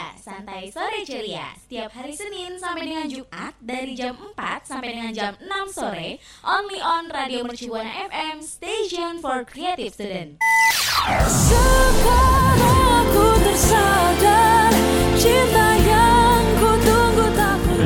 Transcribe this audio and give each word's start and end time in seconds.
Ceria, 0.00 0.16
santai 0.16 0.72
sore 0.72 1.04
ceria. 1.04 1.52
Setiap 1.60 1.92
hari 1.92 2.16
Senin 2.16 2.56
sampai 2.56 2.88
dengan 2.88 3.04
Jumat 3.04 3.52
dari 3.60 3.92
jam 3.92 4.16
4 4.16 4.64
sampai 4.64 4.96
dengan 4.96 5.12
jam 5.12 5.32
6 5.36 5.76
sore, 5.76 6.16
only 6.40 6.80
on 6.80 7.12
Radio 7.12 7.44
Mercubuana 7.44 8.08
FM, 8.08 8.40
station 8.40 9.20
for 9.20 9.44
creative 9.44 9.92
student. 9.92 10.40
Sekarang 11.28 12.80
aku 13.04 13.26
tersadar 13.44 14.72
cinta 15.20 15.68
yang 15.84 16.44
ku 16.56 16.70
tunggu 16.80 17.26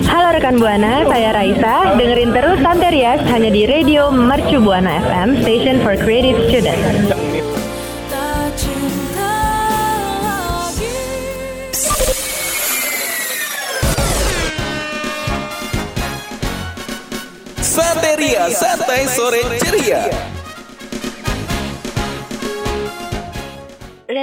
Halo 0.07 0.29
rekan 0.39 0.63
Buana, 0.63 1.03
saya 1.11 1.35
Raisa. 1.35 1.99
Dengerin 1.99 2.31
terus 2.31 2.63
Santerias 2.63 3.27
hanya 3.27 3.51
di 3.51 3.67
Radio 3.67 4.15
Mercu 4.15 4.63
Buana 4.63 5.03
FM, 5.03 5.43
Station 5.43 5.83
for 5.83 5.99
Creative 5.99 6.39
Students. 6.47 7.24
Santeria 18.95 19.09
Santai 19.09 19.09
Sore 19.09 20.34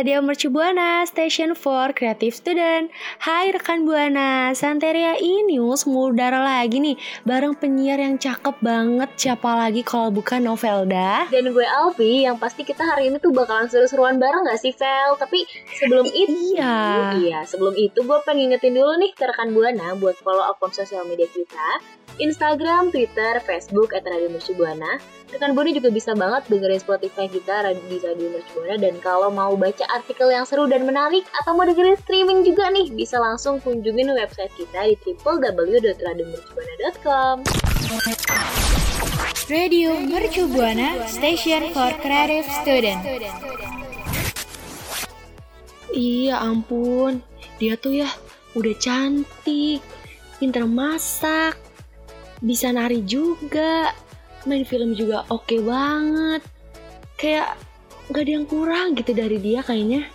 Radio 0.01 0.17
Mercu 0.17 0.49
Buana, 0.49 1.05
Station 1.05 1.53
for 1.53 1.93
Creative 1.93 2.33
Student. 2.33 2.89
Hai 3.21 3.53
rekan 3.53 3.85
Buana, 3.85 4.49
Santeria 4.57 5.13
ini 5.21 5.61
mengudara 5.61 6.41
lagi 6.41 6.81
nih 6.81 6.97
bareng 7.21 7.53
penyiar 7.53 8.01
yang 8.01 8.17
cakep 8.17 8.57
banget. 8.65 9.13
Siapa 9.13 9.45
lagi 9.53 9.85
kalau 9.85 10.09
bukan 10.09 10.41
Novelda? 10.41 11.29
Dan 11.29 11.53
gue 11.53 11.61
Alfi, 11.61 12.25
yang 12.25 12.41
pasti 12.41 12.65
kita 12.65 12.81
hari 12.81 13.13
ini 13.13 13.21
tuh 13.21 13.29
bakalan 13.29 13.69
seru-seruan 13.69 14.17
bareng 14.17 14.49
gak 14.49 14.57
sih, 14.57 14.73
Vel? 14.73 15.21
Tapi 15.21 15.45
sebelum 15.77 16.09
itu, 16.09 16.57
iya. 16.57 17.13
iya, 17.21 17.39
sebelum 17.45 17.77
itu 17.77 18.01
gue 18.01 18.17
pengen 18.25 18.57
ngingetin 18.57 18.73
dulu 18.73 18.97
nih 18.97 19.13
ke 19.13 19.21
rekan 19.29 19.53
Buana 19.53 19.93
buat 20.01 20.17
follow 20.25 20.49
akun 20.49 20.73
sosial 20.73 21.05
media 21.05 21.29
kita, 21.29 21.69
Instagram, 22.17 22.89
Twitter, 22.89 23.37
Facebook, 23.45 23.93
at 23.93 24.01
Radio 24.09 24.33
Mercu 24.33 24.57
Buana 24.57 24.97
Rekan 25.31 25.55
Boni 25.55 25.71
juga 25.71 25.87
bisa 25.87 26.11
banget 26.11 26.43
dengerin 26.51 26.83
Spotify 26.83 27.31
kita 27.31 27.71
di 27.87 28.03
Radio 28.03 28.35
Mercubuana 28.35 28.75
dan 28.75 28.99
kalau 28.99 29.31
mau 29.31 29.55
baca 29.55 29.87
artikel 29.93 30.31
yang 30.31 30.45
seru 30.47 30.67
dan 30.67 30.85
menarik 30.87 31.25
atau 31.43 31.53
mau 31.55 31.65
dengerin 31.67 31.97
streaming 31.99 32.43
juga 32.47 32.71
nih 32.71 32.91
bisa 32.91 33.19
langsung 33.19 33.59
kunjungin 33.59 34.07
website 34.15 34.51
kita 34.55 34.83
di 34.87 34.95
www.radiomercubuana.com. 35.19 37.43
Radio 39.51 39.99
Mercubuana 39.99 41.03
Station 41.11 41.75
for 41.75 41.91
Creative 41.99 42.47
Student. 42.63 43.03
Iya 45.91 46.39
ampun, 46.39 47.19
dia 47.59 47.75
tuh 47.75 47.99
ya 47.99 48.07
udah 48.55 48.71
cantik, 48.79 49.83
pinter 50.39 50.63
masak, 50.63 51.59
bisa 52.39 52.71
nari 52.71 53.03
juga, 53.03 53.91
main 54.47 54.65
film 54.65 54.97
juga 54.97 55.25
oke 55.29 55.45
okay 55.45 55.59
banget 55.61 56.41
kayak 57.21 57.53
gak 58.11 58.27
ada 58.27 58.31
yang 58.37 58.47
kurang 58.47 58.93
gitu 58.99 59.11
dari 59.15 59.39
dia 59.39 59.63
kayaknya. 59.63 60.07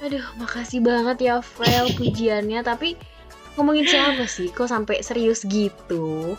Aduh 0.00 0.24
makasih 0.40 0.80
banget 0.80 1.28
ya 1.28 1.42
Vel 1.42 1.86
pujiannya. 1.98 2.64
Tapi 2.64 2.96
ngomongin 3.58 3.84
siapa 3.84 4.24
sih? 4.24 4.48
Kok 4.48 4.70
sampai 4.70 5.04
serius 5.04 5.44
gitu? 5.44 6.34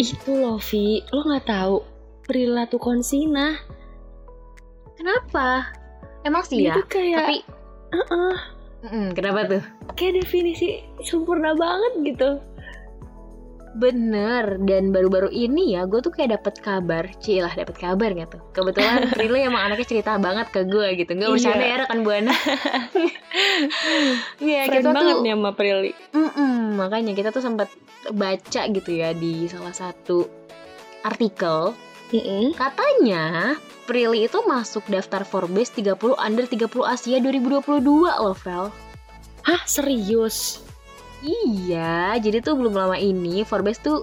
Itu 0.00 0.30
loh 0.32 0.58
Vi. 0.58 1.04
Lo 1.14 1.22
nggak 1.22 1.46
tahu 1.46 1.84
perilaku 2.26 2.80
Konsina. 2.80 3.60
Kenapa? 4.98 5.70
Emang 6.26 6.42
sih 6.46 6.66
dia 6.66 6.78
ya? 6.78 6.82
kayak, 6.86 7.18
tapi 7.22 7.36
uh 7.92 7.98
-uh. 8.06 8.36
Mm, 8.82 9.08
kenapa 9.14 9.46
tuh? 9.46 9.62
Kayak 9.94 10.26
definisi 10.26 10.82
sempurna 11.06 11.54
banget 11.54 12.14
gitu 12.14 12.42
Bener, 13.72 14.60
dan 14.68 14.92
baru-baru 14.92 15.32
ini 15.32 15.72
ya 15.72 15.88
gue 15.88 16.04
tuh 16.04 16.12
kayak 16.12 16.36
dapet 16.36 16.60
kabar, 16.60 17.08
cilah 17.24 17.52
dapet 17.56 17.76
kabar 17.80 18.12
gitu. 18.12 18.36
Kebetulan 18.52 19.08
Prilly 19.16 19.48
emang 19.48 19.64
anaknya 19.64 19.88
cerita 19.88 20.20
banget 20.20 20.52
ke 20.52 20.68
gue 20.68 20.88
gitu, 21.00 21.16
nggak 21.16 21.30
bercanda 21.32 21.64
iya. 21.64 21.72
ya 21.72 21.76
rekan 21.84 22.00
buana. 22.04 22.34
Iya 24.42 24.68
kita 24.68 24.92
banget 24.92 25.16
tuh, 25.16 25.24
nih 25.24 25.32
sama 25.32 25.50
Prilly. 25.56 25.92
Mm 26.12 26.30
-mm, 26.36 26.56
makanya 26.76 27.12
kita 27.16 27.32
tuh 27.32 27.40
sempat 27.40 27.72
baca 28.12 28.62
gitu 28.68 28.90
ya 28.92 29.16
di 29.16 29.48
salah 29.48 29.72
satu 29.72 30.28
artikel. 31.00 31.72
Mm 32.12 32.20
-hmm. 32.20 32.44
Katanya 32.52 33.56
Prilly 33.88 34.28
itu 34.28 34.44
masuk 34.44 34.84
daftar 34.92 35.24
Forbes 35.24 35.72
30 35.72 35.96
under 36.20 36.44
30 36.44 36.68
Asia 36.84 37.18
2022 37.24 37.80
loh, 38.04 38.36
Vel. 38.36 38.68
Hah, 39.48 39.62
serius? 39.64 40.60
Iya, 41.22 42.18
jadi 42.18 42.42
tuh 42.42 42.58
belum 42.58 42.74
lama 42.74 42.98
ini 42.98 43.46
Forbes 43.46 43.78
tuh 43.78 44.02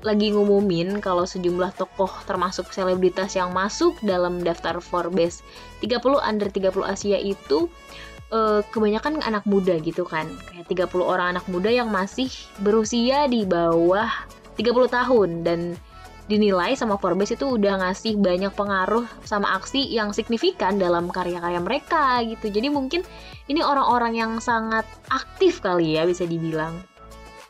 lagi 0.00 0.30
ngumumin 0.30 1.02
kalau 1.02 1.26
sejumlah 1.26 1.74
tokoh 1.74 2.08
termasuk 2.24 2.70
selebritas 2.70 3.34
yang 3.34 3.50
masuk 3.50 3.98
dalam 4.00 4.40
daftar 4.40 4.78
Forbes 4.78 5.42
30 5.82 6.00
under 6.22 6.48
30 6.48 6.70
Asia 6.86 7.18
itu 7.18 7.66
uh, 8.32 8.62
kebanyakan 8.72 9.20
anak 9.20 9.44
muda 9.44 9.76
gitu 9.82 10.08
kan. 10.08 10.24
Kayak 10.48 10.88
30 10.88 11.04
orang 11.04 11.26
anak 11.36 11.44
muda 11.50 11.68
yang 11.68 11.92
masih 11.92 12.30
berusia 12.62 13.28
di 13.28 13.44
bawah 13.44 14.08
30 14.56 14.72
tahun 14.88 15.28
dan 15.44 15.60
dinilai 16.28 16.76
sama 16.76 17.00
Forbes 17.00 17.32
itu 17.32 17.56
udah 17.56 17.80
ngasih 17.80 18.20
banyak 18.20 18.52
pengaruh 18.52 19.08
sama 19.24 19.56
aksi 19.56 19.88
yang 19.88 20.12
signifikan 20.12 20.76
dalam 20.76 21.08
karya-karya 21.08 21.58
mereka 21.58 22.20
gitu. 22.22 22.52
Jadi 22.52 22.68
mungkin 22.68 23.00
ini 23.48 23.64
orang-orang 23.64 24.12
yang 24.14 24.32
sangat 24.38 24.84
aktif 25.08 25.64
kali 25.64 25.96
ya 25.96 26.04
bisa 26.04 26.28
dibilang. 26.28 26.84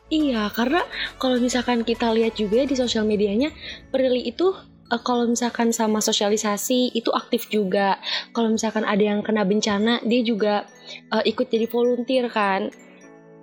Iya, 0.08 0.48
karena 0.56 0.80
kalau 1.20 1.36
misalkan 1.36 1.84
kita 1.84 2.08
lihat 2.16 2.32
juga 2.38 2.64
di 2.64 2.72
sosial 2.72 3.04
medianya, 3.04 3.52
Prilly 3.92 4.32
itu 4.32 4.56
uh, 4.88 5.02
kalau 5.04 5.28
misalkan 5.28 5.68
sama 5.68 6.00
sosialisasi 6.00 6.96
itu 6.96 7.12
aktif 7.12 7.52
juga. 7.52 8.00
Kalau 8.32 8.48
misalkan 8.48 8.88
ada 8.88 9.04
yang 9.04 9.20
kena 9.20 9.44
bencana, 9.44 10.00
dia 10.06 10.24
juga 10.24 10.64
uh, 11.12 11.20
ikut 11.28 11.52
jadi 11.52 11.68
volunteer 11.68 12.32
kan. 12.32 12.72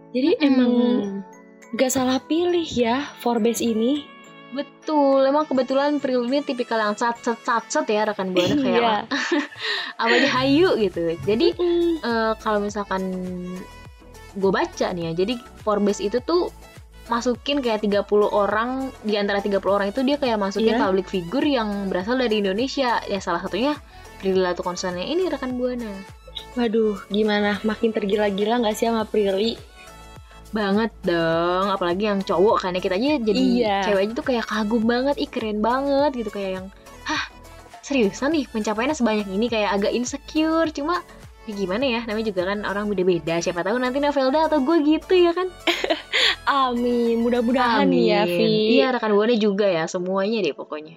Jadi 0.10 0.42
hmm. 0.42 0.48
emang 0.48 0.74
gak 1.78 1.92
salah 1.94 2.18
pilih 2.26 2.66
ya 2.66 3.14
Forbes 3.22 3.62
ini. 3.62 4.15
Betul, 4.54 5.26
emang 5.26 5.50
kebetulan 5.50 5.98
Prilly 5.98 6.30
ini 6.30 6.40
tipikal 6.46 6.78
yang 6.78 6.94
sat 6.94 7.18
ya 7.90 8.06
rekan 8.06 8.32
buana 8.32 8.56
kayak 8.56 8.78
iya. 8.78 8.96
apa 9.98 10.14
aja 10.22 10.30
hayu 10.42 10.78
gitu. 10.78 11.18
Jadi 11.26 11.58
mm. 11.58 12.06
uh, 12.06 12.34
kalau 12.38 12.62
misalkan 12.62 13.10
gue 14.36 14.52
baca 14.52 14.88
nih 14.94 15.12
ya, 15.12 15.26
jadi 15.26 15.34
Forbes 15.66 16.04
itu 16.04 16.22
tuh 16.22 16.54
masukin 17.06 17.62
kayak 17.62 17.86
30 17.86 18.06
orang 18.34 18.90
di 19.06 19.14
antara 19.18 19.38
30 19.38 19.62
orang 19.66 19.88
itu 19.94 20.02
dia 20.02 20.18
kayak 20.18 20.42
masukin 20.42 20.74
yeah. 20.78 20.82
public 20.82 21.06
figure 21.06 21.46
yang 21.46 21.90
berasal 21.90 22.18
dari 22.18 22.42
Indonesia. 22.42 23.02
Ya 23.06 23.20
salah 23.22 23.42
satunya 23.42 23.78
Prilly 24.22 24.42
Latuconsana 24.42 25.02
ini 25.02 25.30
rekan 25.30 25.58
buana. 25.58 25.90
Waduh, 26.56 26.96
gimana? 27.12 27.60
Makin 27.68 27.92
tergila-gila 27.92 28.64
gak 28.64 28.76
sih 28.80 28.88
sama 28.88 29.04
Prilly? 29.04 29.60
Banget 30.56 30.92
dong. 31.04 31.68
Apalagi 31.68 32.08
yang 32.08 32.24
cowok 32.24 32.64
kan 32.64 32.72
ya 32.72 32.80
kita 32.80 32.96
aja 32.96 33.20
jadi 33.20 33.44
iya. 33.44 33.78
cewek 33.84 34.02
aja 34.08 34.14
tuh 34.16 34.26
kayak 34.32 34.46
kagum 34.48 34.88
banget. 34.88 35.16
Ih 35.20 35.28
keren 35.28 35.60
banget 35.60 36.16
gitu 36.16 36.32
kayak 36.32 36.52
yang 36.64 36.66
hah 37.04 37.24
seriusan 37.84 38.32
nih 38.32 38.48
pencapaiannya 38.48 38.96
sebanyak 38.96 39.28
ini? 39.28 39.52
Kayak 39.52 39.76
agak 39.76 39.92
insecure. 39.92 40.72
Cuma 40.72 41.04
ya 41.46 41.54
gimana 41.54 41.84
ya 41.84 42.02
namanya 42.08 42.32
juga 42.32 42.42
kan 42.48 42.64
orang 42.64 42.88
beda-beda. 42.88 43.44
Siapa 43.44 43.62
tahu 43.68 43.76
nanti 43.76 44.00
Novelda 44.00 44.48
atau 44.48 44.64
gue 44.64 44.78
gitu 44.88 45.14
ya 45.20 45.36
kan? 45.36 45.52
Amin. 46.48 47.20
Mudah-mudahan 47.20 47.92
ya 47.92 48.24
Vi 48.24 48.80
iya 48.80 48.96
rekan 48.96 49.12
buana 49.12 49.36
juga 49.36 49.68
ya 49.68 49.84
semuanya 49.92 50.40
deh 50.40 50.56
pokoknya. 50.56 50.96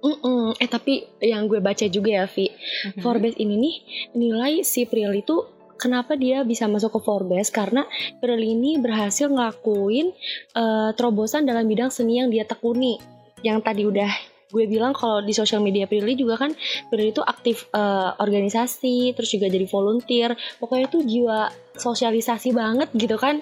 Mm 0.00 0.16
-mm. 0.16 0.44
Eh 0.56 0.68
tapi 0.68 1.04
yang 1.20 1.44
gue 1.44 1.60
baca 1.60 1.84
juga 1.86 2.10
ya 2.10 2.24
Vi, 2.24 2.48
mm 2.48 2.56
-hmm. 2.56 3.00
Forbes 3.04 3.36
ini 3.36 3.54
nih 3.60 3.76
nilai 4.16 4.54
si 4.64 4.88
Pril 4.88 5.12
itu 5.12 5.59
kenapa 5.80 6.12
dia 6.20 6.44
bisa 6.44 6.68
masuk 6.68 7.00
ke 7.00 7.00
Forbes? 7.00 7.48
Karena 7.48 7.88
Prilly 8.20 8.52
ini 8.52 8.76
berhasil 8.76 9.32
ngelakuin 9.32 10.12
uh, 10.52 10.92
terobosan 10.92 11.48
dalam 11.48 11.64
bidang 11.64 11.88
seni 11.88 12.20
yang 12.20 12.28
dia 12.28 12.44
tekuni. 12.44 13.00
Yang 13.40 13.58
tadi 13.64 13.82
udah 13.88 14.12
gue 14.50 14.66
bilang 14.68 14.92
kalau 14.92 15.24
di 15.24 15.32
sosial 15.32 15.64
media 15.64 15.86
Prilly 15.88 16.18
juga 16.18 16.34
kan 16.34 16.50
Prilly 16.90 17.14
itu 17.14 17.22
aktif 17.22 17.70
uh, 17.72 18.18
organisasi 18.20 19.16
terus 19.16 19.32
juga 19.32 19.48
jadi 19.48 19.64
volunteer. 19.64 20.36
Pokoknya 20.60 20.86
tuh 20.92 21.02
jiwa 21.08 21.48
sosialisasi 21.80 22.52
banget 22.52 22.92
gitu 22.92 23.16
kan. 23.16 23.40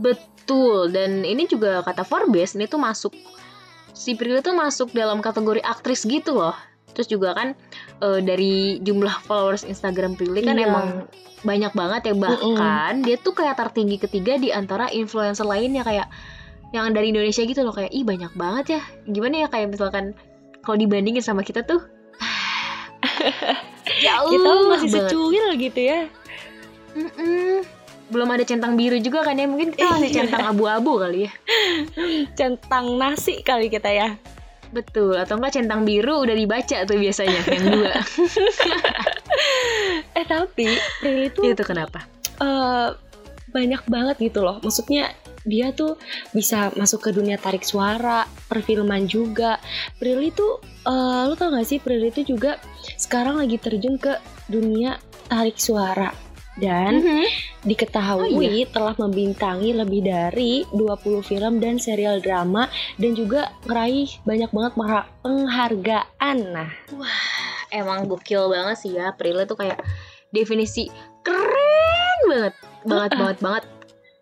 Betul. 0.00 0.88
Dan 0.88 1.28
ini 1.28 1.44
juga 1.44 1.84
kata 1.84 2.08
Forbes 2.08 2.56
ini 2.56 2.64
tuh 2.64 2.80
masuk 2.80 3.12
si 3.92 4.16
Prilly 4.16 4.40
tuh 4.40 4.56
masuk 4.56 4.94
dalam 4.96 5.20
kategori 5.20 5.60
aktris 5.60 6.06
gitu 6.06 6.38
loh 6.38 6.54
terus 6.98 7.06
juga 7.06 7.30
kan 7.30 7.54
uh, 8.02 8.18
dari 8.18 8.82
jumlah 8.82 9.22
followers 9.22 9.62
Instagram 9.62 10.18
Prilly 10.18 10.42
kan 10.42 10.58
iya. 10.58 10.66
emang 10.66 11.06
banyak 11.46 11.70
banget 11.70 12.10
ya 12.10 12.14
bahkan 12.18 12.98
mm 12.98 12.98
-mm. 12.98 13.06
dia 13.06 13.16
tuh 13.22 13.38
kayak 13.38 13.54
tertinggi 13.54 14.02
ketiga 14.02 14.34
di 14.34 14.50
antara 14.50 14.90
influencer 14.90 15.46
lainnya 15.46 15.86
kayak 15.86 16.10
yang 16.74 16.90
dari 16.90 17.14
Indonesia 17.14 17.46
gitu 17.46 17.62
loh 17.62 17.70
kayak 17.70 17.94
ih 17.94 18.02
banyak 18.02 18.34
banget 18.34 18.66
ya 18.74 18.82
gimana 19.06 19.46
ya 19.46 19.48
kayak 19.48 19.70
misalkan 19.70 20.18
kalau 20.66 20.74
dibandingin 20.74 21.22
sama 21.22 21.46
kita 21.46 21.62
tuh 21.62 21.78
jauh 24.02 24.30
kita 24.34 24.50
masih 24.74 24.90
secuil 24.90 25.46
gitu 25.54 25.78
ya 25.78 26.10
mm 26.98 27.10
-mm. 27.14 27.54
belum 28.10 28.28
ada 28.34 28.42
centang 28.42 28.74
biru 28.74 28.98
juga 28.98 29.22
kan 29.22 29.38
ya 29.38 29.46
mungkin 29.46 29.70
kita 29.70 29.86
masih 29.94 30.10
Iya. 30.10 30.18
centang 30.26 30.50
abu-abu 30.50 30.98
kali 30.98 31.30
ya 31.30 31.32
Centang 32.38 32.98
nasi 32.98 33.44
kali 33.46 33.70
kita 33.70 33.94
ya. 33.94 34.18
Betul 34.70 35.16
atau 35.16 35.40
enggak 35.40 35.58
centang 35.58 35.82
biru 35.88 36.22
udah 36.24 36.36
dibaca 36.36 36.84
tuh 36.84 36.96
biasanya 37.00 37.40
yang 37.48 37.64
dua 37.72 37.92
Eh 40.18 40.26
tapi 40.26 40.66
Prilly 40.98 41.30
tuh 41.30 41.54
itu 41.54 41.64
kenapa 41.64 42.02
eh, 42.42 42.90
banyak 43.52 43.82
banget 43.88 44.16
gitu 44.20 44.44
loh. 44.44 44.60
Maksudnya 44.60 45.12
dia 45.48 45.72
tuh 45.72 45.96
bisa 46.36 46.68
masuk 46.76 47.08
ke 47.08 47.10
dunia 47.16 47.40
tarik 47.40 47.64
suara, 47.64 48.28
perfilman 48.50 49.08
juga. 49.08 49.56
Prilly 49.96 50.30
tuh, 50.34 50.60
eh, 50.84 51.22
lu 51.28 51.34
tau 51.34 51.50
gak 51.52 51.66
sih 51.66 51.80
Prilly 51.80 52.12
tuh 52.12 52.24
juga 52.28 52.60
sekarang 53.00 53.40
lagi 53.40 53.56
terjun 53.56 53.96
ke 53.96 54.20
dunia 54.48 55.00
tarik 55.28 55.56
suara. 55.56 56.12
Dan 56.58 57.22
diketahui 57.62 58.34
Oh, 58.34 58.42
iya. 58.42 58.66
telah 58.66 58.94
membintangi 58.98 59.70
lebih 59.72 60.02
dari 60.02 60.66
20 60.74 61.22
film 61.22 61.62
dan 61.62 61.78
serial 61.78 62.18
drama 62.18 62.66
dan 62.98 63.14
juga 63.14 63.54
meraih 63.64 64.10
banyak 64.26 64.50
banget 64.50 64.72
penghargaan. 65.22 66.36
Nah, 66.50 66.70
emang 67.70 68.08
gokil 68.08 68.48
banget 68.48 68.76
sih 68.76 68.92
ya 68.94 69.12
Prilly 69.12 69.44
tuh 69.44 69.54
kayak 69.54 69.78
definisi 70.28 70.88
keren 71.22 72.18
banget 72.28 72.54
banget 72.84 73.10
banget 73.16 73.38
banget 73.40 73.64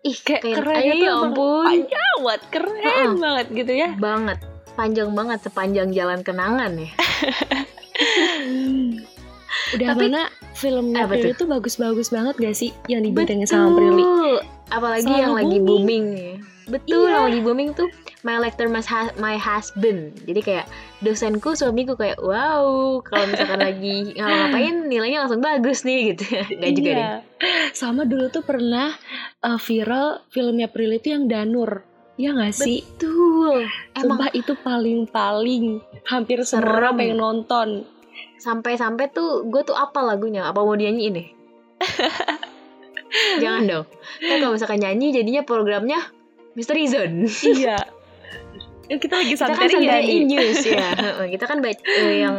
ih 0.03 0.17
kayak 0.17 0.41
kayak 0.43 0.55
keren 0.61 0.83
ya 0.83 1.11
ampun 1.11 1.65
panjang 1.67 2.15
banget, 2.17 2.41
keren 2.47 2.83
Heeh. 2.83 3.11
banget 3.17 3.45
gitu 3.51 3.73
ya. 3.73 3.89
banget 3.97 4.37
panjang 4.77 5.09
banget 5.11 5.39
sepanjang 5.41 5.89
jalan 5.91 6.19
kenangan 6.21 6.71
ya 6.77 6.89
Udah 9.69 9.87
Tapi- 9.91 10.01
mana 10.05 10.21
filmnya 10.53 11.03
Apa 11.03 11.13
Prilly 11.13 11.33
tuh? 11.33 11.45
bagus-bagus 11.45 12.07
banget 12.07 12.35
gak 12.37 12.55
sih 12.55 12.71
yang 12.85 13.01
dibintangin 13.01 13.43
sama 13.43 13.71
Prilly? 13.71 14.05
apalagi 14.67 15.03
Selalu 15.05 15.19
yang 15.19 15.33
lagi 15.33 15.57
booming. 15.57 15.65
booming 15.65 16.05
ya. 16.13 16.33
betul 16.67 16.99
Iya. 17.01 17.09
yang 17.09 17.23
lagi 17.25 17.39
booming 17.41 17.69
tuh 17.73 17.87
My 18.19 18.35
Lecter 18.37 18.67
My, 18.67 18.83
My 19.15 19.35
Husband 19.35 19.99
jadi 20.21 20.41
kayak 20.41 20.65
dosenku 20.99 21.53
suamiku 21.53 21.95
kayak 21.95 22.19
wow 22.19 22.67
kalau 23.01 23.23
misalkan 23.25 23.61
lagi 23.61 23.97
ngapa-ngapain 24.17 24.75
nilainya 24.83 25.19
langsung 25.21 25.39
bagus 25.39 25.81
nih 25.81 26.11
gitu 26.11 26.23
Gak 26.59 26.71
juga 26.73 26.89
Iya. 26.89 26.97
deh 26.97 27.15
Sama 27.71 28.03
dulu 28.03 28.27
tuh 28.27 28.41
pernah 28.41 28.91
uh, 29.41 29.55
viral 29.57 30.27
filmnya 30.27 30.67
Prilly 30.67 30.97
tuh 30.97 31.11
yang 31.13 31.25
Danur. 31.25 31.87
Ya 32.15 32.33
gak 32.33 32.51
sih? 32.51 32.81
betul 32.83 33.63
emang 33.93 34.17
Sumpah 34.17 34.29
itu 34.33 34.53
paling-paling 34.57 35.65
hampir 36.03 36.41
semua 36.41 36.65
Serem. 36.65 36.75
orang 36.75 36.93
pengen 36.97 37.17
nonton. 37.17 37.67
Sampai-sampai 38.37 39.09
tuh 39.11 39.45
gue 39.45 39.61
tuh 39.61 39.73
apa 39.73 40.01
lagunya 40.01 40.45
apa 40.45 40.61
mau 40.61 40.73
dinyanyiin 40.73 41.13
nih 41.13 41.27
jangan 43.41 43.63
dong 43.65 43.85
kan 44.19 44.37
kalau 44.41 44.53
misalkan 44.53 44.79
nyanyi 44.81 45.13
jadinya 45.13 45.41
programnya 45.41 45.99
Misteri 46.57 46.89
Zone 46.89 47.29
iya. 47.45 47.77
Yang 48.87 48.99
kita 49.03 49.15
lagi 49.19 49.33
kita 49.35 49.45
kan 49.51 49.55
santai 49.59 49.67
santai 49.67 50.23
news 50.23 50.63
ya 50.63 50.89
Heeh, 51.05 51.25
kita 51.35 51.43
kan 51.43 51.59
baca 51.59 51.83
eh, 51.83 52.23
yang 52.23 52.35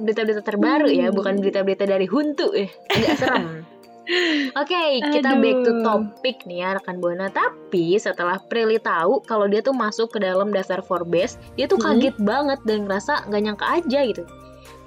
berita-berita 0.00 0.40
terbaru 0.40 0.88
ya 0.88 1.12
Hmm. 1.12 1.16
bukan 1.16 1.34
berita-berita 1.38 1.84
dari 1.84 2.08
huntu 2.08 2.56
ya 2.56 2.68
agak 2.88 3.16
serem 3.20 3.46
Oke, 4.58 4.98
kita 4.98 5.38
back 5.38 5.58
to 5.62 5.70
Aduh. 5.70 5.82
topik 5.86 6.42
nih 6.42 6.66
ya 6.66 6.74
rekan 6.74 6.98
Buana. 6.98 7.30
Tapi 7.30 7.94
setelah 7.94 8.42
Prilly 8.42 8.82
tahu 8.82 9.22
kalau 9.22 9.46
dia 9.46 9.62
tuh 9.62 9.70
masuk 9.70 10.10
ke 10.10 10.18
dalam 10.18 10.50
daftar 10.50 10.82
Forbes, 10.82 11.38
dia 11.54 11.70
tuh 11.70 11.78
Hmm. 11.78 11.94
kaget 11.94 12.16
banget 12.18 12.58
dan 12.66 12.90
ngerasa 12.90 13.30
gak 13.30 13.38
nyangka 13.38 13.66
aja 13.70 14.00
gitu. 14.02 14.26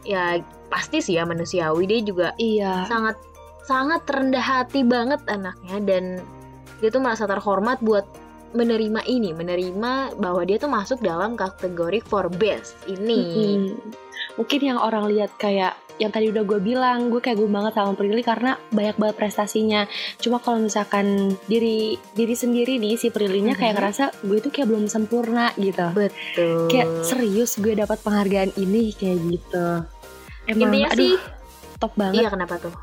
Ya 0.04 0.40
pasti 0.68 1.00
sih 1.00 1.16
ya 1.16 1.24
manusiawi 1.24 1.84
dia 1.86 2.00
juga 2.02 2.28
Iya. 2.36 2.86
sangat 2.86 3.16
sangat 3.64 4.04
rendah 4.04 4.44
hati 4.44 4.84
banget 4.84 5.24
anaknya 5.26 5.78
dan 5.80 6.04
dia 6.82 6.90
tuh 6.90 7.00
merasa 7.00 7.24
terhormat 7.24 7.80
buat 7.80 8.04
menerima 8.54 9.02
ini, 9.08 9.34
menerima 9.34 10.20
bahwa 10.20 10.44
dia 10.44 10.60
tuh 10.60 10.70
masuk 10.70 11.02
dalam 11.02 11.34
kategori 11.34 12.04
Forbes 12.04 12.78
ini. 12.86 13.18
Mm-mm. 13.18 13.82
Mungkin 14.36 14.60
yang 14.62 14.78
orang 14.78 15.10
lihat 15.10 15.34
kayak 15.38 15.74
yang 15.98 16.10
tadi 16.10 16.30
udah 16.30 16.42
gue 16.42 16.58
bilang, 16.58 17.10
gue 17.10 17.22
kagum 17.22 17.50
banget 17.50 17.78
sama 17.78 17.94
Prilly 17.94 18.22
karena 18.22 18.58
banyak 18.70 18.98
banget 18.98 19.16
prestasinya. 19.16 19.86
Cuma 20.18 20.38
kalau 20.38 20.58
misalkan 20.60 21.38
diri 21.46 21.96
diri 22.12 22.34
sendiri 22.34 22.82
nih 22.82 22.98
si 22.98 23.10
Prilly-nya 23.10 23.54
kayak 23.54 23.74
Mhm. 23.74 23.80
ngerasa 23.80 24.04
gue 24.22 24.38
tuh 24.42 24.50
kayak 24.50 24.68
belum 24.70 24.86
sempurna 24.86 25.54
gitu. 25.56 25.86
Betul. 25.94 26.66
Kayak 26.68 26.90
serius 27.06 27.58
gue 27.58 27.74
dapat 27.74 28.02
penghargaan 28.02 28.58
ini 28.58 28.90
kayak 28.92 29.18
gitu. 29.32 29.66
Emang 30.44 30.72
Intinya 30.74 30.90
aduh, 30.92 31.00
sih, 31.00 31.13
top 31.80 31.94
banget. 31.95 32.22
iya 32.22 32.28
kenapa 32.28 32.56
tuh? 32.60 32.74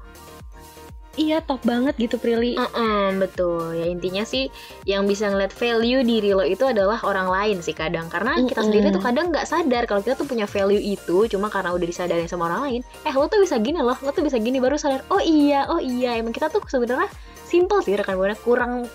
Iya, 1.19 1.43
top 1.45 1.61
banget 1.67 1.99
gitu 2.01 2.17
Prilly. 2.17 2.55
Mm-mm, 2.57 3.19
betul. 3.21 3.77
Ya 3.77 3.91
intinya 3.91 4.25
sih 4.25 4.49
yang 4.89 5.05
bisa 5.05 5.29
ngeliat 5.29 5.53
value 5.53 6.01
diri 6.01 6.33
lo 6.33 6.47
itu 6.47 6.65
adalah 6.65 7.03
orang 7.05 7.29
lain 7.29 7.59
sih 7.61 7.75
kadang. 7.77 8.09
Karena 8.09 8.39
kita 8.41 8.63
Mm-mm. 8.63 8.67
sendiri 8.71 8.87
tuh 8.95 9.03
kadang 9.05 9.29
nggak 9.29 9.45
sadar 9.45 9.85
kalau 9.85 10.01
kita 10.01 10.17
tuh 10.17 10.25
punya 10.25 10.47
value 10.49 10.81
itu 10.81 11.29
cuma 11.29 11.53
karena 11.53 11.75
udah 11.77 11.85
disadarin 11.85 12.31
sama 12.31 12.49
orang 12.49 12.61
lain. 12.65 12.81
Eh 13.05 13.13
lo 13.13 13.27
tuh 13.29 13.43
bisa 13.43 13.59
gini 13.61 13.83
loh, 13.83 13.99
lo 14.01 14.15
tuh 14.15 14.25
bisa 14.25 14.39
gini 14.41 14.63
baru 14.63 14.81
sadar. 14.81 15.03
Oh 15.13 15.21
iya, 15.21 15.69
oh 15.69 15.83
iya. 15.83 16.17
Emang 16.17 16.33
kita 16.33 16.49
tuh 16.49 16.63
sebenarnya 16.65 17.11
simple 17.45 17.83
sih 17.85 17.99
rekan 17.99 18.17
buana 18.17 18.39
kurang 18.39 18.87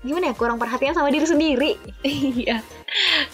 gimana 0.00 0.32
ya 0.32 0.34
kurang 0.36 0.56
perhatian 0.60 0.92
sama 0.94 1.08
diri 1.10 1.26
sendiri. 1.26 1.70
Iya. 2.04 2.62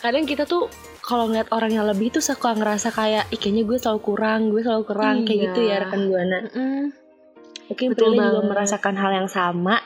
Kadang 0.00 0.24
kita 0.24 0.46
tuh 0.48 0.70
kalau 1.06 1.30
ngeliat 1.30 1.46
orang 1.54 1.70
yang 1.70 1.86
lebih 1.86 2.10
tuh 2.10 2.20
suka 2.20 2.50
ngerasa 2.52 2.90
kayak 2.90 3.30
Ih, 3.30 3.38
kayaknya 3.38 3.62
gue 3.62 3.78
selalu 3.78 4.00
kurang, 4.02 4.50
gue 4.50 4.60
selalu 4.60 4.84
kurang 4.84 5.16
kayak 5.22 5.38
Iya. 5.38 5.44
gitu 5.46 5.60
ya 5.62 5.76
rekan 5.80 6.02
Buana. 6.10 6.38
Mm-mm. 6.50 6.82
Mungkin 7.66 7.86
Betul 7.94 7.98
Prilly 8.04 8.18
juga 8.18 8.26
banget. 8.34 8.50
merasakan 8.50 8.94
hal 8.96 9.10
yang 9.14 9.28
sama. 9.28 9.76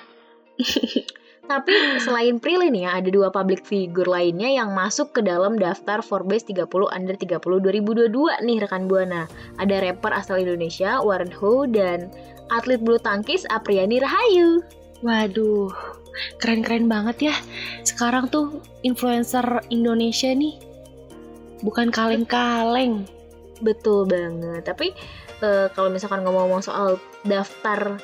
Tapi 1.51 1.73
selain 1.99 2.39
Prilly 2.39 2.71
nih 2.71 2.87
ya, 2.87 2.91
ada 2.95 3.11
dua 3.11 3.29
public 3.29 3.67
figure 3.67 4.07
lainnya 4.07 4.47
yang 4.47 4.71
masuk 4.71 5.11
ke 5.11 5.21
dalam 5.21 5.59
daftar 5.59 5.99
Forbes 5.99 6.47
30 6.47 6.65
Under 6.89 7.17
30 7.19 7.43
2022 7.43 8.07
nih 8.41 8.57
rekan 8.63 8.87
Buana. 8.87 9.27
Ada 9.59 9.83
rapper 9.83 10.15
asal 10.15 10.39
Indonesia 10.39 11.03
Warren 11.03 11.35
Ho 11.37 11.67
dan 11.67 12.07
atlet 12.49 12.79
bulu 12.79 12.97
tangkis 12.97 13.43
Apriani 13.51 13.99
Rahayu. 13.99 14.63
Waduh, 15.03 15.75
keren-keren 16.39 16.87
banget 16.87 17.33
ya. 17.33 17.35
Sekarang 17.83 18.31
tuh 18.31 18.63
influencer 18.81 19.43
Indonesia 19.69 20.31
nih 20.31 20.70
bukan 21.61 21.93
kaleng-kaleng. 21.93 23.05
Betul 23.61 24.09
banget. 24.09 24.65
Tapi 24.65 24.93
eh, 25.45 25.67
kalau 25.73 25.93
misalkan 25.93 26.25
ngomong-ngomong 26.25 26.65
soal 26.65 26.97
daftar 27.25 28.01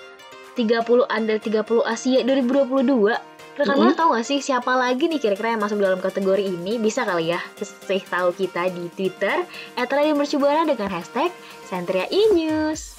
30 0.57 0.85
Under 1.09 1.37
30 1.37 1.65
Asia 1.85 2.21
2022, 2.25 3.13
rekan 3.57 3.77
Buana 3.77 3.93
Mm-mm. 3.93 3.97
tahu 3.97 4.09
gak 4.17 4.27
sih 4.29 4.41
siapa 4.41 4.73
lagi 4.77 5.09
nih 5.09 5.21
kira-kira 5.21 5.57
yang 5.57 5.61
masuk 5.65 5.81
dalam 5.81 6.01
kategori 6.01 6.45
ini? 6.45 6.81
Bisa 6.81 7.05
kali 7.05 7.33
ya 7.33 7.41
kasih 7.57 8.05
tahu 8.09 8.33
kita 8.37 8.69
di 8.73 8.89
Twitter 8.93 9.45
@radiomercubuana 9.77 10.69
dengan 10.69 10.93
hashtag 10.93 11.33
Sentria 11.65 12.09
E-News. 12.09 12.97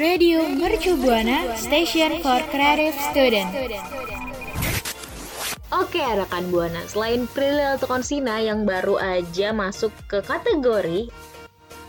Radio 0.00 0.48
Mercu 0.48 0.96
Buana 0.96 1.52
Station 1.56 2.24
for 2.24 2.40
Creative 2.48 2.96
Student. 3.12 4.21
Oke 5.72 6.04
rekan 6.04 6.52
Buana, 6.52 6.84
selain 6.84 7.24
Prilly 7.26 7.64
Altukonsina 7.66 8.36
yang 8.38 8.62
baru 8.62 9.00
aja 9.00 9.50
masuk 9.50 9.88
ke 10.04 10.20
kategori 10.20 11.08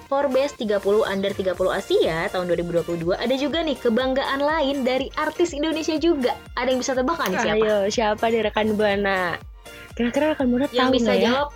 Forbes 0.08 0.56
30 0.56 0.80
Under 1.04 1.32
30 1.32 1.52
Asia 1.70 2.30
tahun 2.30 2.46
2022, 2.50 2.80
ada 3.12 3.36
juga 3.36 3.60
nih 3.60 3.75
kebanggaan 3.75 4.40
lain 4.40 4.88
dari 4.88 5.12
artis 5.13 5.52
Indonesia 5.52 5.98
juga. 5.98 6.32
Ada 6.54 6.70
yang 6.70 6.80
bisa 6.80 6.94
tebak 6.94 7.20
nih 7.25 7.40
siapa? 7.42 7.58
Ayo, 7.58 7.78
siapa 7.90 8.25
di 8.30 8.40
rekan 8.40 8.72
Buana? 8.72 9.36
Kira-kira 9.92 10.32
rekan 10.32 10.48
Buana 10.48 10.70
yang 10.70 10.88
tahu 10.88 10.96
bisa 10.96 11.04
nggak 11.06 11.18
ya? 11.18 11.28
jawab? 11.28 11.48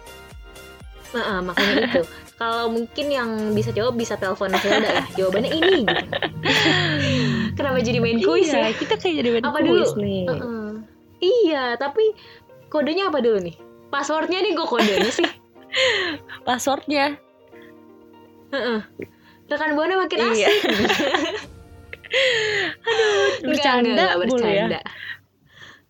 Nah, 1.08 1.24
ah, 1.24 1.40
makanya 1.40 1.74
itu. 1.88 2.02
Kalau 2.36 2.66
mungkin 2.68 3.06
yang 3.08 3.30
bisa 3.54 3.72
jawab 3.72 3.96
bisa 3.96 4.14
telepon 4.14 4.52
Hilda 4.52 4.90
ya. 4.92 5.06
Jawabannya 5.16 5.52
ini. 5.54 5.78
gitu. 5.86 6.06
Kenapa 7.58 7.78
jadi 7.80 7.98
main 7.98 8.20
kuis 8.20 8.52
Iya, 8.52 8.68
ya? 8.68 8.70
kita 8.76 8.94
kayak 9.00 9.16
jadi 9.16 9.30
main 9.32 9.46
Apa 9.46 9.60
kuis 9.60 9.90
dulu? 9.90 10.04
nih. 10.04 10.24
Heeh. 10.28 10.67
Iya, 11.18 11.76
tapi 11.76 12.14
kodenya 12.70 13.10
apa 13.10 13.20
dulu 13.22 13.42
nih? 13.42 13.56
Passwordnya 13.90 14.44
nih 14.44 14.54
gue 14.54 14.68
kodenya 14.68 15.12
sih. 15.18 15.30
Passwordnya 16.44 17.18
Heeh. 18.48 18.80
Rekan 19.48 19.76
Buana 19.76 20.00
makin 20.00 20.18
Iya. 20.32 20.48
asik. 20.48 20.62
bercanda 23.44 23.92
enggak, 23.92 24.12
enggak, 24.16 24.28
mulu 24.32 24.44
ya. 24.44 24.66
bercanda. 24.68 24.80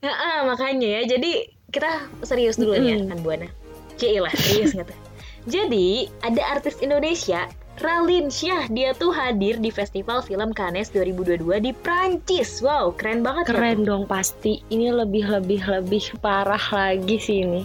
Heeh, 0.01 0.37
makanya 0.45 0.87
ya. 0.87 1.01
Jadi 1.05 1.31
kita 1.69 1.91
serius 2.25 2.57
dulu 2.57 2.77
nih 2.77 2.89
ya, 2.93 2.97
rekan 3.05 3.19
Buana. 3.21 3.47
Cielah, 3.97 4.33
serius 4.33 4.73
gitu. 4.73 4.93
Jadi, 5.47 6.05
ada 6.21 6.41
artis 6.53 6.77
Indonesia 6.81 7.45
Ralin 7.77 8.25
Syah, 8.27 8.65
dia 8.67 8.89
tuh 8.91 9.13
hadir 9.13 9.57
di 9.57 9.69
Festival 9.69 10.19
Film 10.19 10.49
Cannes 10.49 10.89
2022 10.89 11.37
di 11.61 11.71
Prancis. 11.71 12.57
Wow, 12.57 12.89
keren 12.91 13.21
banget 13.21 13.45
ya. 13.45 13.53
Keren 13.53 13.79
dong 13.83 14.03
pasti. 14.03 14.65
Ini 14.67 14.89
lebih 14.91 15.29
lebih 15.29 15.61
lebih 15.61 16.17
parah 16.17 16.61
lagi 16.73 17.17
sih 17.17 17.45
ini. 17.45 17.61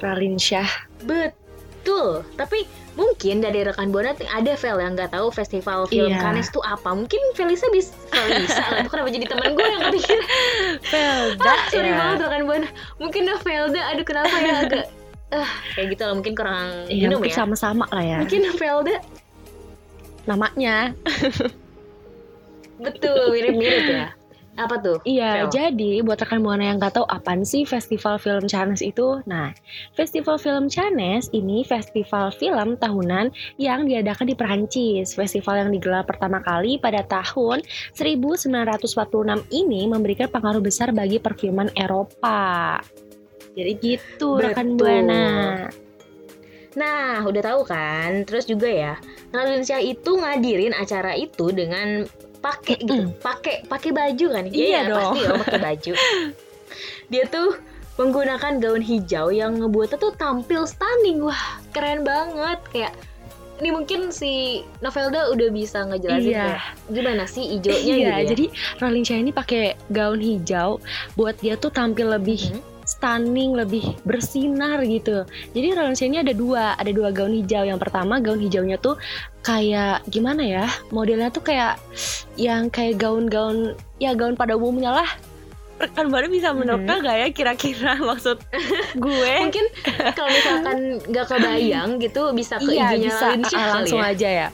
Ralin 0.00 0.36
Syah. 0.36 0.68
Bet 1.04 1.36
Betul, 1.84 2.24
tapi 2.40 2.64
mungkin 2.96 3.44
dari 3.44 3.60
rekan 3.60 3.92
tuh 3.92 4.24
ada 4.24 4.56
Vel 4.56 4.80
yang 4.80 4.96
nggak 4.96 5.12
tahu 5.12 5.28
festival 5.28 5.84
film 5.84 6.08
Iya. 6.08 6.16
Cannes 6.16 6.48
tuh 6.48 6.64
apa. 6.64 6.96
Mungkin 6.96 7.20
Felisa 7.36 7.68
bisa, 7.68 7.92
Felisa, 8.08 8.80
itu 8.80 8.88
kenapa 8.88 9.12
jadi 9.12 9.28
teman 9.28 9.52
gue 9.52 9.66
yang 9.68 9.82
kepikiran? 9.84 10.24
Velda 10.96 11.44
Ah, 11.44 11.60
sorry 11.68 11.92
ya. 11.92 12.00
banget 12.00 12.18
rekan 12.24 12.42
buana. 12.48 12.68
Mungkin 12.96 13.28
Velda, 13.36 13.80
aduh 13.92 14.00
kenapa 14.00 14.32
ya 14.32 14.54
agak 14.64 14.84
ah 15.36 15.50
kayak 15.76 15.92
gitu 15.92 16.02
lah 16.06 16.14
mungkin 16.16 16.32
kurang 16.32 16.88
Iya, 16.88 17.04
minum 17.04 17.20
mungkin 17.20 17.36
ya. 17.36 17.36
sama-sama 17.36 17.84
lah 17.92 18.00
ya. 18.00 18.18
Mungkin 18.24 18.42
Velda 18.56 18.96
Namanya. 20.24 20.92
betul 22.84 23.30
mirip-mirip 23.30 23.84
ya. 23.86 24.08
Apa 24.54 24.78
tuh? 24.78 24.98
Iya, 25.02 25.50
jadi 25.50 25.98
buat 26.06 26.22
rekan 26.22 26.38
buana 26.38 26.62
yang 26.62 26.78
nggak 26.78 26.94
tahu 26.94 27.06
apaan 27.10 27.42
sih 27.42 27.66
festival 27.66 28.22
film 28.22 28.46
Cannes 28.46 28.78
itu, 28.86 29.18
nah 29.26 29.50
festival 29.98 30.38
film 30.38 30.70
Cannes 30.70 31.26
ini 31.34 31.66
festival 31.66 32.30
film 32.30 32.78
tahunan 32.78 33.34
yang 33.58 33.90
diadakan 33.90 34.30
di 34.30 34.34
Perancis. 34.38 35.18
Festival 35.18 35.66
yang 35.66 35.70
digelar 35.74 36.06
pertama 36.06 36.38
kali 36.38 36.78
pada 36.78 37.02
tahun 37.02 37.66
1946 37.98 38.94
ini 39.50 39.90
memberikan 39.90 40.30
pengaruh 40.30 40.62
besar 40.62 40.94
bagi 40.94 41.18
perfilman 41.18 41.74
Eropa. 41.74 42.78
Jadi 43.58 43.72
gitu 43.82 44.38
rekan 44.38 44.78
Betul. 44.78 44.78
buana. 44.78 45.26
Nah, 46.74 47.22
udah 47.22 47.42
tahu 47.44 47.60
kan? 47.64 48.22
Terus 48.24 48.44
juga 48.44 48.66
ya, 48.66 48.94
Raden 49.30 49.62
Syah 49.62 49.78
itu 49.78 50.10
ngadirin 50.12 50.74
acara 50.74 51.14
itu 51.14 51.50
dengan 51.50 52.02
pakai 52.38 52.76
gitu, 52.78 53.08
pakai 53.18 53.64
pakai 53.64 53.90
baju 53.90 54.26
kan? 54.30 54.44
Iya 54.46 54.66
ya, 54.68 54.80
dong. 54.86 55.14
Pasti 55.14 55.20
dong 55.24 55.40
pakai 55.40 55.60
baju. 55.62 55.92
Dia 57.10 57.24
tuh 57.26 57.56
menggunakan 57.94 58.58
gaun 58.58 58.82
hijau 58.82 59.30
yang 59.30 59.56
ngebuatnya 59.56 59.96
tuh 59.96 60.12
tampil 60.12 60.66
stunning. 60.66 61.22
Wah, 61.22 61.40
keren 61.70 62.02
banget 62.02 62.58
kayak 62.68 62.92
ini 63.54 63.70
mungkin 63.70 64.10
si 64.10 64.60
Novelda 64.82 65.30
udah 65.30 65.46
bisa 65.48 65.86
ngejelasin 65.86 66.26
Iya. 66.26 66.42
kayak 66.58 66.62
gimana 66.90 67.22
sih 67.24 67.54
hijaunya 67.54 67.86
Iya, 67.86 67.94
gitu 67.94 68.10
ya. 68.10 68.26
jadi 68.26 68.44
Raline 68.82 69.06
Shah 69.06 69.14
ini 69.16 69.30
pakai 69.30 69.62
gaun 69.88 70.18
hijau 70.18 70.82
buat 71.14 71.38
dia 71.38 71.54
tuh 71.54 71.70
tampil 71.70 72.10
lebih 72.10 72.50
Mhm. 72.50 72.60
Stunning, 72.84 73.56
lebih 73.56 73.96
bersinar 74.04 74.80
gitu. 74.84 75.24
Jadi 75.52 75.74
Raline 75.74 75.96
Shah 75.96 76.08
ini 76.08 76.18
ada 76.20 76.32
dua, 76.36 76.78
ada 76.78 76.90
dua 76.92 77.10
gaun 77.10 77.32
hijau. 77.32 77.64
Yang 77.64 77.80
pertama 77.80 78.20
gaun 78.20 78.40
hijaunya 78.40 78.76
tuh 78.78 79.00
kayak 79.42 80.04
gimana 80.08 80.42
ya? 80.44 80.66
Modelnya 80.92 81.32
tuh 81.32 81.44
kayak 81.44 81.80
yang 82.38 82.68
kayak 82.68 83.00
gaun-gaun 83.00 83.74
ya 83.98 84.12
gaun 84.14 84.38
pada 84.38 84.54
umumnya 84.54 84.92
lah. 84.92 85.10
Rekan 85.74 86.06
baru 86.06 86.30
bisa 86.30 86.54
menerka 86.54 87.02
gak 87.02 87.16
ya 87.18 87.28
kira-kira 87.34 87.98
maksud 88.08 88.38
gue? 88.94 89.34
Mungkin 89.42 89.66
kalau 90.14 90.30
misalkan 90.30 90.78
nggak 91.10 91.26
kebayang 91.26 91.98
gitu 91.98 92.30
bisa 92.30 92.62
ke 92.62 92.78
iya 92.78 92.94
bisa 92.94 93.34
ah, 93.58 93.82
langsung 93.82 93.98
ya. 93.98 94.14
aja 94.14 94.28
ya 94.30 94.48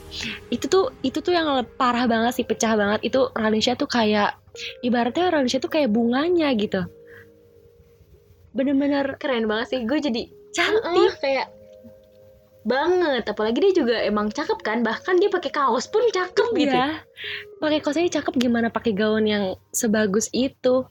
itu 0.49 0.65
tuh 0.65 0.89
itu 1.05 1.21
tuh 1.21 1.29
yang 1.29 1.45
parah 1.77 2.09
banget 2.09 2.41
sih 2.41 2.45
pecah 2.45 2.73
banget 2.73 3.05
itu 3.05 3.29
Ralinsyah 3.37 3.77
tuh 3.77 3.85
kayak 3.85 4.33
ibaratnya 4.81 5.29
Ralinsyah 5.29 5.61
tuh 5.61 5.71
kayak 5.71 5.93
bunganya 5.93 6.49
gitu 6.57 6.89
bener-bener 8.51 9.15
Keren 9.15 9.47
banget 9.47 9.67
sih, 9.75 9.79
gue 9.87 9.97
jadi 9.99 10.21
cantik 10.51 10.83
Heeh, 10.83 11.11
kayak 11.23 11.47
banget. 12.61 13.23
Apalagi 13.25 13.57
dia 13.57 13.73
juga 13.73 13.95
emang 14.05 14.29
cakep 14.29 14.59
kan. 14.61 14.85
Bahkan 14.85 15.17
dia 15.17 15.29
pakai 15.33 15.49
kaos 15.49 15.89
pun 15.89 16.05
cakep 16.11 16.47
gitu 16.53 16.77
Iya. 16.77 17.01
pakai 17.57 17.79
kosnya 17.81 18.09
cakep 18.09 18.33
gimana 18.37 18.73
pakai 18.73 18.93
gaun 18.93 19.25
yang 19.25 19.53
sebagus 19.69 20.29
itu? 20.33 20.85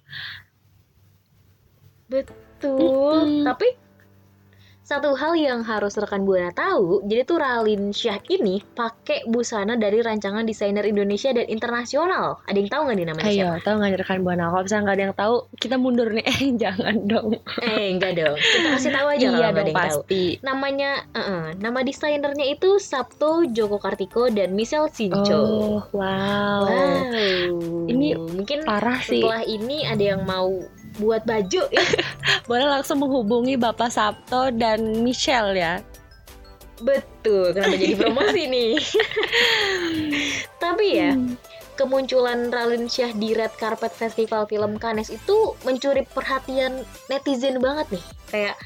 Betul. 2.10 2.42
Mm-mm. 2.60 3.46
tapi 3.46 3.72
satu 4.90 5.14
hal 5.14 5.38
yang 5.38 5.62
harus 5.62 5.94
rekan 5.94 6.26
buana 6.26 6.50
tahu 6.50 7.06
jadi 7.06 7.22
tuh 7.22 7.38
Ralin 7.38 7.94
Syah 7.94 8.18
ini 8.26 8.58
pakai 8.74 9.22
busana 9.30 9.78
dari 9.78 10.02
rancangan 10.02 10.42
desainer 10.42 10.82
Indonesia 10.82 11.30
dan 11.30 11.46
internasional. 11.46 12.42
Ada 12.50 12.58
yang 12.58 12.70
tahu 12.74 12.82
nggak 12.90 12.96
nih 12.98 13.06
namanya 13.06 13.30
siapa? 13.30 13.54
ayo 13.54 13.62
tahu 13.62 13.74
nggak 13.78 14.00
rekan 14.02 14.18
buana? 14.26 14.44
Kalau 14.50 14.62
misalnya 14.66 14.82
nggak 14.82 14.96
ada 14.98 15.04
yang 15.06 15.16
tahu 15.16 15.34
kita 15.62 15.76
mundur 15.78 16.08
nih. 16.10 16.26
Eh 16.26 16.40
jangan 16.66 16.96
dong. 17.06 17.28
Eh 17.62 17.86
enggak 17.94 18.12
dong. 18.18 18.34
Kita 18.34 18.68
kasih 18.74 18.90
tahu 18.90 19.06
aja 19.06 19.18
iya 19.22 19.28
kalau 19.30 19.38
nggak 19.38 19.52
ada 19.54 19.62
yang 19.62 19.70
tahu. 19.70 20.00
pasti. 20.02 20.24
Namanya 20.42 20.90
eh, 21.14 21.46
nama 21.54 21.78
desainernya 21.86 22.46
itu 22.50 22.70
Sabto 22.82 23.46
Joko 23.46 23.78
Kartiko 23.78 24.26
dan 24.34 24.58
Michelle 24.58 24.90
Sincho 24.90 25.38
oh 25.38 25.78
wow, 25.94 26.66
wow. 26.66 27.86
Ini 27.86 28.18
mungkin 28.18 28.66
parah 28.66 28.98
sih. 28.98 29.22
setelah 29.22 29.46
ini 29.46 29.86
ada 29.86 30.02
yang 30.02 30.26
mau 30.26 30.50
buat 30.98 31.22
baju 31.22 31.62
ya. 31.70 31.84
Boleh 32.50 32.66
langsung 32.66 32.98
menghubungi 32.98 33.54
Bapak 33.54 33.92
Sabto 33.92 34.50
dan 34.50 35.04
Michelle 35.04 35.54
ya. 35.54 35.78
Betul 36.80 37.52
kenapa 37.52 37.76
jadi 37.76 37.94
promosi 38.02 38.42
nih? 38.48 38.72
Tapi 40.56 40.86
ya 40.96 41.12
Hmm. 41.12 41.36
kemunculan 41.76 42.52
Ralin 42.52 42.92
Syah 42.92 43.12
di 43.16 43.32
Red 43.32 43.56
Carpet 43.56 43.88
Festival 43.92 44.44
Film 44.44 44.76
Cannes 44.76 45.08
itu 45.08 45.56
mencuri 45.64 46.04
perhatian 46.04 46.84
netizen 47.08 47.56
banget 47.56 47.88
nih. 47.96 48.04
Kayak 48.28 48.56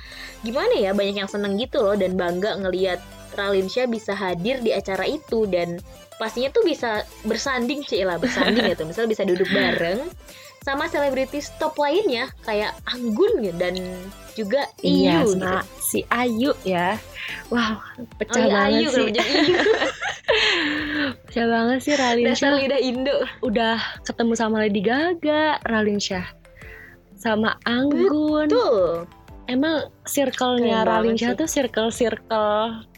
gimana 0.42 0.74
ya 0.74 0.90
banyak 0.90 1.22
yang 1.22 1.30
seneng 1.30 1.54
gitu 1.54 1.78
loh 1.78 1.94
dan 1.94 2.18
bangga 2.18 2.58
ngelihat 2.58 2.98
Ralin 3.34 3.66
Syah 3.66 3.86
bisa 3.86 4.14
hadir 4.14 4.62
di 4.62 4.70
acara 4.74 5.06
itu 5.06 5.46
dan 5.46 5.78
pastinya 6.24 6.48
tuh 6.50 6.64
bisa 6.64 6.90
bersanding 7.22 7.84
sih 7.84 8.00
lah 8.00 8.16
bersanding 8.16 8.64
gitu 8.66 8.82
misal 8.82 9.04
bisa 9.04 9.22
duduk 9.22 9.44
bareng 9.46 10.08
sama 10.60 10.88
selebritis 10.88 11.52
top 11.58 11.76
lainnya 11.76 12.32
kayak 12.40 12.72
Anggun 12.88 13.44
gitu 13.44 13.52
dan 13.54 13.76
juga 14.32 14.64
Iya, 14.80 15.20
Iyu 15.20 15.36
sama 15.36 15.60
gitu. 15.60 15.68
si 15.78 15.98
Ayu 16.08 16.50
ya. 16.64 16.96
Wow, 17.48 17.76
Oh 17.76 18.08
pecah 18.16 18.40
iya 18.40 18.50
banget 18.50 18.72
Ayu 18.72 18.88
sih. 18.90 19.06
Iyu 19.12 19.58
Pecah 21.24 21.46
banget 21.46 21.78
sih 21.80 21.94
Ralin 21.94 22.24
dasar 22.26 22.50
Shah. 22.50 22.58
lidah 22.58 22.80
Indo 22.80 23.16
Udah 23.40 23.76
ketemu 24.02 24.32
sama 24.34 24.56
Lady 24.58 24.80
Gaga, 24.80 25.60
Ralin 25.62 26.00
Shah. 26.00 26.24
Sama 27.14 27.60
Anggun. 27.64 28.48
tuh 28.48 29.04
Emang 29.44 29.92
circle-nya 30.02 30.82
Ralin 30.82 31.14
sih. 31.14 31.28
tuh 31.36 31.44
circle-circle 31.46 32.88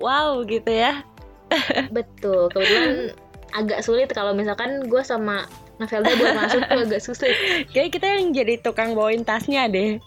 wow 0.00 0.40
gitu 0.42 0.72
ya. 0.72 1.04
Betul, 1.96 2.50
kebetulan 2.54 3.14
agak 3.50 3.82
sulit 3.82 4.08
kalau 4.14 4.30
misalkan 4.30 4.86
gue 4.86 5.02
sama 5.02 5.46
Navelda 5.82 6.12
buat 6.14 6.34
masuk 6.36 6.60
tuh 6.62 6.80
agak 6.86 7.00
sulit. 7.02 7.36
Kayak 7.74 7.90
kita 7.98 8.06
yang 8.06 8.30
jadi 8.36 8.54
tukang 8.60 8.92
bawain 8.94 9.24
tasnya 9.24 9.66
deh. 9.66 9.98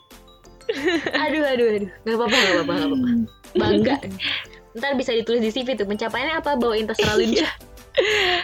Aduh, 1.27 1.43
aduh, 1.43 1.67
aduh. 1.75 1.91
Gak 2.07 2.15
apa-apa, 2.15 2.37
gak 2.39 2.53
apa-apa, 2.55 2.73
gak 2.73 2.87
apa-apa. 2.87 3.09
Bangga. 3.59 3.95
Ntar 4.73 4.91
bisa 4.95 5.11
ditulis 5.11 5.43
di 5.43 5.51
CV 5.51 5.75
tuh, 5.75 5.85
pencapaiannya 5.85 6.39
apa 6.39 6.55
bawain 6.55 6.87
tas 6.87 6.97
Ralin 7.03 7.35
Syah. 7.35 7.53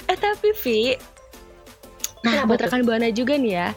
Eh 0.05 0.17
tapi 0.19 0.53
Vi, 0.61 0.93
nah 2.21 2.43
Kenapa 2.43 2.53
buat 2.53 2.61
rekan 2.67 2.85
buana 2.85 3.09
juga 3.09 3.33
nih 3.33 3.53
ya, 3.57 3.67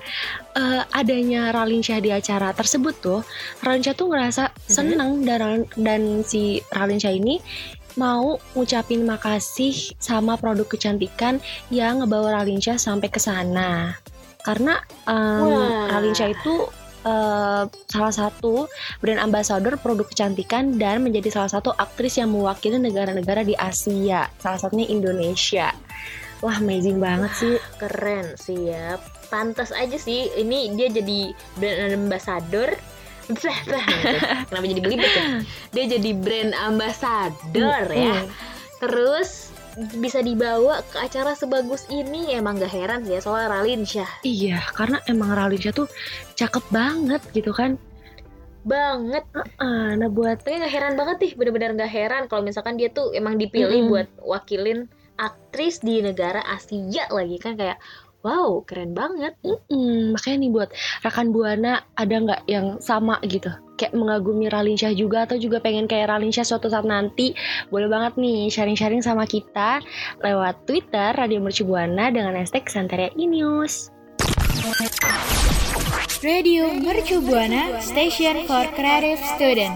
eh, 0.59 0.83
adanya 0.93 1.49
Ralin 1.55 1.81
Syah 1.81 2.05
di 2.05 2.13
acara 2.13 2.53
tersebut 2.53 2.93
tuh, 3.01 3.21
Ralin 3.65 3.81
Syah 3.81 3.97
tuh 3.97 4.13
ngerasa 4.13 4.53
seneng 4.69 5.25
dan 5.25 5.65
dan 5.81 6.21
si 6.27 6.61
Ralin 6.77 7.01
Syah 7.01 7.17
ini 7.17 7.41
mau 7.97 8.41
ngucapin 8.57 9.05
makasih 9.05 9.93
sama 10.01 10.37
produk 10.41 10.65
kecantikan 10.69 11.39
yang 11.69 12.01
ngebawa 12.01 12.41
Ralin 12.41 12.61
Syah 12.61 12.81
sampai 12.81 13.09
ke 13.13 13.21
sana. 13.21 13.97
Karena 14.43 14.81
Wah. 15.07 15.89
Syah 16.13 16.35
itu 16.35 16.55
eh, 17.07 17.65
salah 17.69 18.15
satu 18.15 18.67
brand 18.99 19.23
ambassador 19.23 19.79
produk 19.79 20.07
kecantikan 20.09 20.81
dan 20.81 21.05
menjadi 21.05 21.31
salah 21.31 21.51
satu 21.53 21.71
aktris 21.79 22.19
yang 22.19 22.33
mewakili 22.33 22.79
negara-negara 22.79 23.47
di 23.47 23.55
Asia, 23.55 24.27
salah 24.43 24.59
satunya 24.59 24.89
Indonesia. 24.91 25.71
Wah, 26.43 26.59
amazing 26.59 26.99
banget 26.99 27.31
sih. 27.39 27.55
Keren 27.79 28.35
sih 28.35 28.75
ya. 28.75 28.99
Pantas 29.31 29.71
aja 29.71 29.95
sih, 29.95 30.27
ini 30.35 30.75
dia 30.75 30.91
jadi 30.91 31.31
brand 31.55 31.95
ambassador. 31.95 32.75
Blah, 33.29 33.59
gitu. 33.87 34.19
Kenapa 34.51 34.65
jadi 34.67 34.81
belibet 34.83 35.13
ya? 35.13 35.25
Dia 35.75 35.85
jadi 35.99 36.11
brand 36.17 36.53
ambassador 36.59 37.85
ya. 37.93 38.17
Mm. 38.23 38.27
Terus 38.83 39.53
bisa 39.97 40.21
dibawa 40.21 40.85
ke 40.93 41.01
acara 41.01 41.33
sebagus 41.33 41.89
ini 41.89 42.37
emang 42.37 42.61
gak 42.61 42.69
heran 42.69 43.09
sih 43.09 43.17
ya 43.17 43.21
soalnya 43.25 43.57
Ralin 43.57 43.89
Syah 43.89 44.21
Iya, 44.21 44.61
karena 44.77 45.01
emang 45.09 45.33
Ralin 45.33 45.57
Syah 45.57 45.73
tuh 45.73 45.89
cakep 46.37 46.61
banget 46.69 47.23
gitu 47.33 47.57
kan. 47.57 47.81
banget 48.63 49.25
Ah, 49.59 49.97
nah 49.97 50.07
buat 50.07 50.45
tapi 50.45 50.61
gak 50.61 50.71
heran 50.71 50.95
banget 50.95 51.17
nih 51.19 51.33
bener-bener 51.35 51.73
gak 51.75 51.89
heran 51.89 52.29
kalau 52.29 52.45
misalkan 52.45 52.77
dia 52.77 52.93
tuh 52.93 53.11
emang 53.17 53.41
dipilih 53.41 53.89
Mm-mm. 53.89 53.91
buat 53.91 54.09
wakilin 54.23 54.87
aktris 55.19 55.81
di 55.81 55.99
negara 55.99 56.45
Asia 56.47 57.09
lagi 57.11 57.41
kan 57.43 57.57
kayak 57.57 57.81
wow 58.23 58.63
keren 58.67 58.95
banget 58.95 59.35
mm, 59.43 60.17
makanya 60.17 60.37
nih 60.39 60.51
buat 60.51 60.71
rekan 61.03 61.29
buana 61.31 61.83
ada 61.99 62.15
nggak 62.15 62.43
yang 62.47 62.79
sama 62.79 63.19
gitu 63.27 63.51
kayak 63.77 63.99
mengagumi 63.99 64.47
Ralin 64.47 64.79
Syah 64.79 64.95
juga 64.95 65.27
atau 65.27 65.35
juga 65.43 65.59
pengen 65.59 65.91
kayak 65.91 66.07
Ralin 66.07 66.31
Syah 66.31 66.47
suatu 66.47 66.71
saat 66.71 66.87
nanti 66.87 67.35
boleh 67.69 67.91
banget 67.91 68.15
nih 68.15 68.47
sharing-sharing 68.47 69.03
sama 69.03 69.27
kita 69.27 69.83
lewat 70.23 70.63
Twitter 70.71 71.11
Radio 71.19 71.43
Mercu 71.43 71.67
Buana 71.67 72.15
dengan 72.15 72.39
hashtag 72.39 72.71
Santeria 72.71 73.11
News. 73.19 73.91
Radio 76.23 76.71
Mercu 76.71 77.19
Buana 77.19 77.83
Station 77.83 78.47
for 78.47 78.63
Creative 78.79 79.19
Student. 79.35 79.75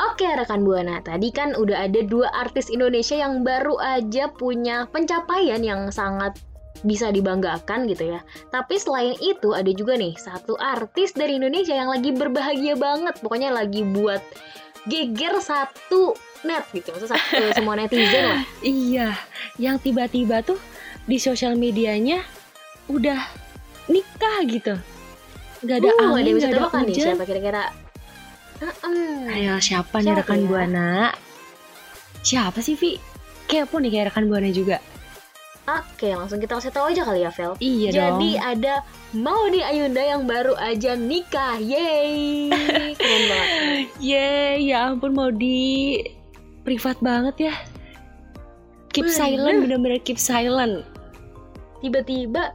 Oke 0.00 0.24
rekan 0.24 0.64
Buana, 0.64 1.04
tadi 1.04 1.28
kan 1.28 1.52
udah 1.52 1.84
ada 1.84 2.00
dua 2.00 2.32
artis 2.32 2.72
Indonesia 2.72 3.20
yang 3.20 3.44
baru 3.44 3.76
aja 3.76 4.32
punya 4.32 4.88
pencapaian 4.88 5.60
yang 5.60 5.92
sangat 5.92 6.40
bisa 6.80 7.12
dibanggakan 7.12 7.84
gitu 7.84 8.16
ya. 8.16 8.24
Tapi 8.48 8.80
selain 8.80 9.12
itu 9.20 9.52
ada 9.52 9.68
juga 9.76 10.00
nih 10.00 10.16
satu 10.16 10.56
artis 10.56 11.12
dari 11.12 11.36
Indonesia 11.36 11.76
yang 11.76 11.92
lagi 11.92 12.16
berbahagia 12.16 12.80
banget. 12.80 13.20
Pokoknya 13.20 13.52
lagi 13.52 13.84
buat 13.84 14.24
geger 14.88 15.36
satu 15.44 16.16
net 16.48 16.64
gitu. 16.72 16.96
Maksudnya 16.96 17.20
satu, 17.20 17.44
semua 17.60 17.76
netizen 17.76 18.24
lah. 18.24 18.40
Iya, 18.64 19.08
yang 19.60 19.76
tiba-tiba 19.76 20.40
tuh 20.40 20.56
di 21.04 21.20
sosial 21.20 21.60
medianya 21.60 22.24
udah 22.88 23.20
nikah 23.92 24.38
gitu. 24.48 24.74
Gak 25.60 25.76
ada 25.84 25.88
Uh, 25.92 26.16
ada 26.16 26.24
angin, 26.24 26.32
bisa 26.40 26.48
gak 26.48 26.56
ada 26.56 26.72
kan 26.72 26.82
nih 26.88 26.96
hujan. 26.96 27.04
siapa 27.12 27.24
kira-kira? 27.28 27.62
Hmm, 28.60 29.24
Ayo 29.32 29.56
siapa 29.56 30.04
nih 30.04 30.12
Siapa 30.12 30.20
rekan 30.20 30.40
ya? 30.44 30.46
Buana? 30.46 30.90
Siapa 32.20 32.60
sih 32.60 32.76
Vi? 32.76 33.00
Kepo 33.48 33.80
nih 33.80 33.88
kayak 33.88 34.06
rekan 34.12 34.28
Buana 34.28 34.52
juga. 34.52 34.76
Oke, 35.64 36.10
langsung 36.10 36.42
kita 36.42 36.58
kasih 36.58 36.74
tahu 36.74 36.90
aja 36.90 37.06
kali 37.06 37.22
ya, 37.22 37.30
Vel. 37.30 37.54
Iya 37.62 37.88
Jadi 37.94 38.30
dong. 38.34 38.42
ada 38.42 38.74
Maudi 39.14 39.60
Ayunda 39.62 40.02
yang 40.02 40.26
baru 40.26 40.58
aja 40.58 40.98
nikah. 40.98 41.62
Yeay. 41.62 42.50
Keren 42.98 43.22
banget. 43.30 43.48
Yeay, 44.10 44.66
ya 44.66 44.90
ampun 44.90 45.14
mau 45.14 45.30
di 45.30 46.00
privat 46.66 46.98
banget 46.98 47.52
ya. 47.52 47.54
Keep 48.90 49.06
Bener. 49.08 49.14
silent, 49.16 49.58
bener-bener 49.62 50.00
keep 50.02 50.18
silent. 50.18 50.82
Tiba-tiba 51.80 52.50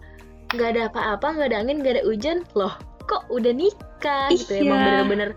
nggak 0.51 0.69
ada 0.75 0.81
apa-apa, 0.91 1.27
nggak 1.39 1.49
ada 1.55 1.57
angin, 1.63 1.79
nggak 1.79 1.93
ada 1.97 2.03
hujan. 2.03 2.37
Loh, 2.51 2.75
kok 3.07 3.23
udah 3.31 3.55
nikah 3.55 4.27
gitu 4.35 4.59
ya? 4.59 4.59
Iya. 4.59 4.67
Emang 4.67 4.79
bener-bener 4.83 5.29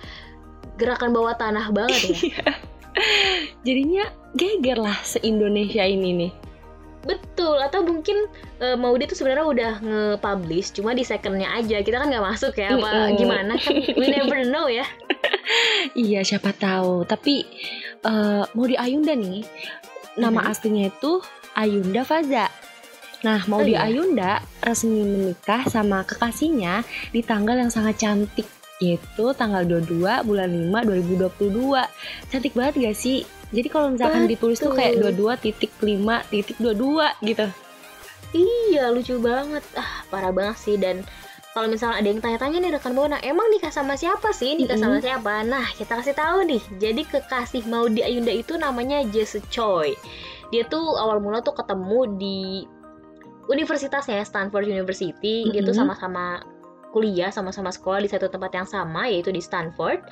gerakan 0.79 1.11
bawah 1.11 1.35
tanah 1.35 1.69
banget 1.69 2.01
ya. 2.23 2.43
Jadinya 3.67 4.05
geger 4.35 4.79
lah 4.79 4.97
se-Indonesia 5.03 5.83
ini 5.83 6.11
nih. 6.17 6.33
Betul, 6.99 7.63
atau 7.63 7.87
mungkin 7.87 8.27
eh, 8.59 8.75
Maudi 8.75 9.07
tuh 9.07 9.15
sebenarnya 9.15 9.47
udah 9.47 9.73
nge-publish, 9.81 10.75
cuma 10.75 10.93
di 10.93 11.07
secondnya 11.07 11.47
aja. 11.55 11.81
Kita 11.81 12.03
kan 12.03 12.11
nggak 12.11 12.27
masuk 12.27 12.53
ya, 12.55 12.75
apa 12.75 12.91
Mm-mm. 13.09 13.17
gimana? 13.17 13.55
Kan 13.57 13.75
we 13.95 14.07
never 14.09 14.43
know 14.45 14.67
ya. 14.67 14.85
Iya, 15.97 16.21
siapa 16.21 16.53
tahu. 16.53 17.09
Tapi 17.09 17.41
eh 18.05 18.45
mau 18.53 18.69
di 18.69 18.77
Ayunda 18.77 19.17
nih, 19.17 19.41
nama 20.15 20.45
Mhm. 20.45 20.51
aslinya 20.53 20.85
itu 20.93 21.25
Ayunda 21.57 22.05
Faza. 22.05 22.53
Nah, 23.19 23.41
mau 23.49 23.59
Oh, 23.59 23.65
di 23.65 23.73
iya? 23.73 23.89
Ayunda 23.89 24.33
resmi 24.61 25.01
menikah 25.01 25.65
sama 25.65 26.05
kekasihnya 26.05 26.85
di 27.11 27.25
tanggal 27.25 27.57
yang 27.57 27.73
sangat 27.73 27.97
cantik 27.97 28.45
yaitu 28.79 29.25
tanggal 29.35 29.63
22 29.67 30.27
bulan 30.27 30.51
5 30.51 31.31
2022. 31.35 32.31
Cantik 32.31 32.55
banget 32.55 32.75
gak 32.79 32.97
sih? 32.99 33.27
Jadi 33.49 33.69
kalau 33.73 33.95
misalkan 33.95 34.29
ditulis 34.29 34.61
tuh 34.61 34.77
kayak 34.77 35.01
Betul. 35.01 35.35
22 35.41 35.45
titik 35.45 35.73
5 35.81 36.31
titik 36.31 36.57
22 36.61 37.27
gitu. 37.27 37.47
Iya, 38.37 38.93
lucu 38.93 39.17
banget. 39.19 39.65
Ah, 39.73 40.05
parah 40.13 40.31
banget 40.31 40.57
sih 40.61 40.77
dan 40.77 41.01
kalau 41.57 41.65
misalnya 41.75 41.97
ada 41.99 42.09
yang 42.13 42.21
tanya-tanya 42.23 42.59
nih 42.61 42.71
rekan 42.77 42.95
Bona, 42.95 43.19
emang 43.25 43.49
nikah 43.51 43.73
sama 43.73 43.97
siapa 43.97 44.31
sih? 44.37 44.55
Nikah 44.55 44.79
sama 44.79 45.01
siapa? 45.01 45.43
Nah, 45.43 45.67
kita 45.75 45.97
kasih 45.99 46.15
tahu 46.15 46.45
nih. 46.45 46.63
Jadi 46.79 47.03
kekasih 47.09 47.67
Maudi 47.67 48.05
Ayunda 48.05 48.31
itu 48.31 48.55
namanya 48.61 49.03
Jesse 49.09 49.41
Choi. 49.49 49.97
Dia 50.53 50.69
tuh 50.69 50.95
awal 51.01 51.19
mula 51.19 51.41
tuh 51.41 51.57
ketemu 51.57 52.01
di 52.21 52.39
universitasnya 53.49 54.23
Stanford 54.29 54.69
University 54.69 55.49
gitu 55.51 55.73
Mm-mm. 55.73 55.81
sama-sama 55.89 56.45
kuliah 56.91 57.33
sama-sama 57.33 57.73
sekolah 57.73 58.05
di 58.05 58.11
satu 58.11 58.29
tempat 58.29 58.51
yang 58.55 58.69
sama 58.69 59.09
yaitu 59.09 59.33
di 59.33 59.43
Stanford. 59.43 60.05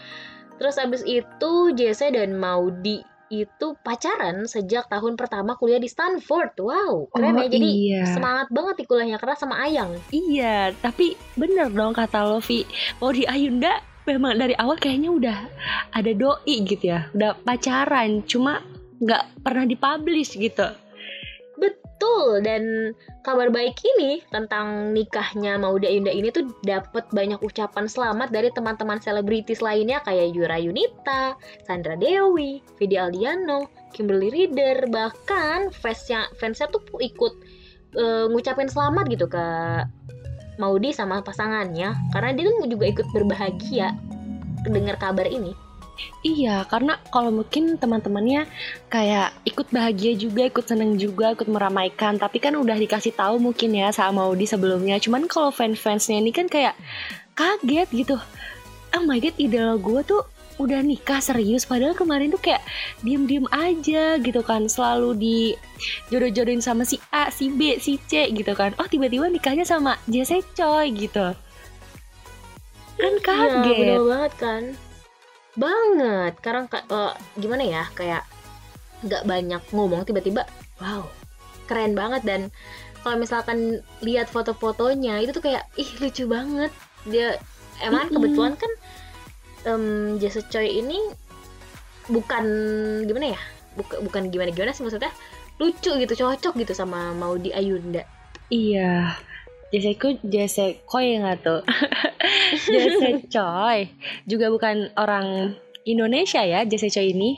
Terus 0.57 0.81
abis 0.81 1.03
itu 1.05 1.53
Jesse 1.77 2.09
dan 2.13 2.37
Maudi 2.37 3.05
itu 3.27 3.75
pacaran 3.83 4.47
sejak 4.47 4.87
tahun 4.87 5.19
pertama 5.19 5.59
kuliah 5.59 5.83
di 5.83 5.91
Stanford. 5.91 6.55
Wow, 6.63 7.11
keren 7.11 7.37
Oh, 7.37 7.43
ya. 7.43 7.51
Jadi 7.51 7.69
iya. 7.91 8.07
semangat 8.15 8.49
banget 8.55 8.75
di 8.81 8.85
kuliahnya 8.87 9.19
karena 9.19 9.37
sama 9.37 9.59
Ayang. 9.59 9.99
Iya, 10.15 10.71
tapi 10.79 11.19
bener 11.35 11.71
dong 11.75 11.93
kata 11.93 12.23
Lovi. 12.23 12.63
Mau 13.03 13.11
di 13.11 13.27
Ayunda 13.27 13.83
memang 14.07 14.39
dari 14.39 14.55
awal 14.55 14.79
kayaknya 14.79 15.11
udah 15.11 15.39
ada 15.91 16.11
doi 16.15 16.55
gitu 16.63 16.95
ya, 16.95 17.11
udah 17.11 17.35
pacaran, 17.43 18.23
cuma 18.23 18.63
nggak 19.03 19.43
pernah 19.43 19.67
dipublish 19.67 20.39
gitu. 20.39 20.71
Betul 21.97 22.45
dan 22.45 22.93
kabar 23.25 23.49
baik 23.49 23.81
ini 23.97 24.21
tentang 24.29 24.93
nikahnya 24.93 25.57
Mauda 25.57 25.89
Ayunda 25.89 26.13
ini 26.13 26.29
tuh 26.29 26.53
dapat 26.61 27.09
banyak 27.09 27.41
ucapan 27.41 27.89
selamat 27.89 28.29
dari 28.29 28.53
teman-teman 28.53 29.01
selebritis 29.01 29.65
lainnya 29.65 30.05
kayak 30.05 30.37
Yura 30.37 30.61
Yunita, 30.61 31.41
Sandra 31.65 31.97
Dewi, 31.97 32.61
Vidi 32.77 33.01
Aldiano, 33.01 33.73
Kimberly 33.97 34.29
Reader, 34.29 34.93
bahkan 34.93 35.73
fansnya 35.73 36.29
fansnya 36.37 36.69
tuh 36.69 36.85
ikut 37.01 37.33
eh, 37.97 38.29
ngucapin 38.29 38.69
selamat 38.69 39.09
gitu 39.09 39.25
ke 39.33 39.47
Maudi 40.61 40.93
sama 40.93 41.25
pasangannya 41.25 41.97
karena 42.13 42.31
dia 42.37 42.45
tuh 42.53 42.69
juga 42.69 42.93
ikut 42.93 43.09
berbahagia 43.09 43.97
dengar 44.69 45.01
kabar 45.01 45.25
ini. 45.25 45.57
Iya, 46.21 46.67
karena 46.69 46.99
kalau 47.09 47.33
mungkin 47.33 47.81
teman-temannya 47.81 48.45
kayak 48.93 49.33
ikut 49.49 49.71
bahagia 49.73 50.13
juga, 50.19 50.49
ikut 50.51 50.67
seneng 50.67 51.01
juga, 51.01 51.33
ikut 51.33 51.49
meramaikan. 51.49 52.21
Tapi 52.21 52.43
kan 52.43 52.53
udah 52.59 52.77
dikasih 52.77 53.15
tahu 53.17 53.41
mungkin 53.41 53.73
ya 53.73 53.95
sama 53.95 54.27
Maudi 54.27 54.45
sebelumnya. 54.45 55.01
Cuman 55.01 55.25
kalau 55.31 55.49
fans-fansnya 55.55 56.21
ini 56.21 56.35
kan 56.35 56.51
kayak 56.51 56.77
kaget 57.39 57.89
gitu. 57.93 58.17
Oh 58.97 59.05
my 59.05 59.21
god, 59.21 59.37
idola 59.37 59.77
gue 59.77 60.01
tuh 60.05 60.23
udah 60.57 60.81
nikah 60.81 61.21
serius. 61.21 61.69
Padahal 61.69 61.93
kemarin 61.93 62.33
tuh 62.33 62.41
kayak 62.41 62.65
diem-diem 63.05 63.45
aja 63.53 64.17
gitu 64.17 64.41
kan. 64.41 64.69
Selalu 64.69 65.11
di 65.17 65.37
jodoh-jodohin 66.09 66.65
sama 66.65 66.89
si 66.89 66.97
A, 67.13 67.29
si 67.29 67.53
B, 67.53 67.77
si 67.77 68.01
C 68.09 68.33
gitu 68.33 68.53
kan. 68.57 68.73
Oh 68.81 68.89
tiba-tiba 68.89 69.29
nikahnya 69.29 69.69
sama 69.69 70.01
Jesse 70.09 70.41
Choi 70.57 70.93
gitu. 70.97 71.37
Kan 72.97 73.13
Iya, 73.13 73.21
kaget. 73.21 73.77
bener 73.77 74.01
banget 74.09 74.33
kan. 74.41 74.63
Banget. 75.57 76.39
Karena 76.45 76.69
ka- 76.69 76.87
eh, 76.87 77.13
gimana 77.41 77.65
ya, 77.65 77.85
kayak 77.93 78.23
nggak 79.05 79.25
banyak 79.29 79.63
ngomong 79.73 80.05
tiba-tiba, 80.05 80.49
wow, 80.81 81.05
keren 81.69 81.93
banget 81.93 82.23
dan 82.25 82.41
kalau 83.05 83.21
misalkan 83.21 83.81
lihat 84.03 84.27
foto-fotonya 84.27 85.21
itu 85.23 85.31
tuh 85.37 85.45
kayak 85.45 85.69
ih 85.77 85.91
lucu 86.01 86.25
banget. 86.27 86.73
Dia 87.07 87.37
emang 87.85 88.09
kebetulan 88.11 88.55
kan 88.57 88.73
em 89.67 89.85
Jesse 90.19 90.43
Choi 90.49 90.81
ini 90.81 90.99
bukan 92.09 92.45
gimana 93.05 93.35
ya? 93.35 93.41
Bukan 93.77 93.99
bukan 94.07 94.23
gimana-gimana 94.33 94.73
sih 94.73 94.83
maksudnya 94.83 95.13
lucu 95.61 95.93
gitu, 95.97 96.15
cocok 96.19 96.53
gitu 96.57 96.73
sama 96.73 97.13
Maudi 97.15 97.53
Ayunda. 97.53 98.03
Iya. 98.49 99.17
Jesse 99.75 100.83
Choi 100.87 101.19
nggak 101.19 101.37
tuh? 101.43 101.61
Jesse 102.73 103.27
Choi 103.27 103.91
juga 104.25 104.51
bukan 104.51 104.95
orang 104.95 105.59
Indonesia 105.87 106.43
ya 106.43 106.63
Jesse 106.67 106.91
Choi 106.91 107.11
ini. 107.15 107.35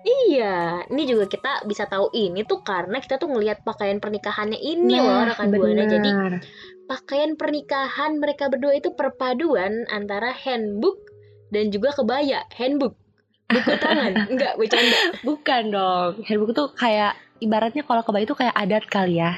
Iya, 0.00 0.88
ini 0.88 1.04
juga 1.04 1.28
kita 1.28 1.68
bisa 1.68 1.84
tahu 1.84 2.08
ini 2.16 2.40
tuh 2.48 2.64
karena 2.64 3.04
kita 3.04 3.20
tuh 3.20 3.28
ngelihat 3.28 3.60
pakaian 3.68 4.00
pernikahannya 4.00 4.56
ini 4.56 4.96
loh 4.96 5.28
rekan 5.28 5.52
buana. 5.52 5.84
Jadi 5.84 6.10
pakaian 6.88 7.36
pernikahan 7.36 8.16
mereka 8.16 8.48
berdua 8.48 8.80
itu 8.80 8.96
perpaduan 8.96 9.84
antara 9.92 10.32
handbook 10.32 11.04
dan 11.52 11.68
juga 11.68 11.92
kebaya. 11.92 12.48
Handbook, 12.56 12.96
buku 13.50 13.72
tangan, 13.82 14.12
enggak 14.30 14.54
bercanda. 14.56 14.98
bukan 15.26 15.62
dong. 15.70 16.10
Handbook 16.24 16.52
tuh 16.54 16.68
kayak 16.74 17.18
ibaratnya 17.40 17.82
kalau 17.82 18.02
kebaya 18.06 18.24
itu 18.24 18.36
kayak 18.36 18.54
adat 18.54 18.84
kali 18.86 19.18
ya. 19.18 19.34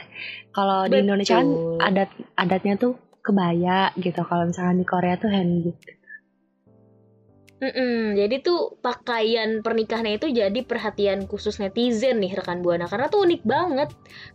Kalau 0.53 0.85
di 0.85 1.01
Indonesia 1.01 1.41
kan 1.41 1.49
adat 1.81 2.11
adatnya 2.37 2.75
tuh 2.77 3.01
kebaya 3.25 3.95
gitu. 3.97 4.21
Kalau 4.27 4.45
misalkan 4.51 4.83
di 4.83 4.87
Korea 4.87 5.17
tuh 5.17 5.31
handbook. 5.33 5.79
Mm-mm, 7.63 8.19
jadi 8.19 8.43
tuh 8.43 8.75
pakaian 8.83 9.63
pernikahannya 9.63 10.19
itu 10.19 10.35
jadi 10.35 10.67
perhatian 10.67 11.31
khusus 11.31 11.63
netizen 11.63 12.19
nih 12.19 12.35
rekan 12.35 12.59
buana 12.59 12.91
karena 12.91 13.07
tuh 13.07 13.23
unik 13.23 13.43
banget. 13.47 13.89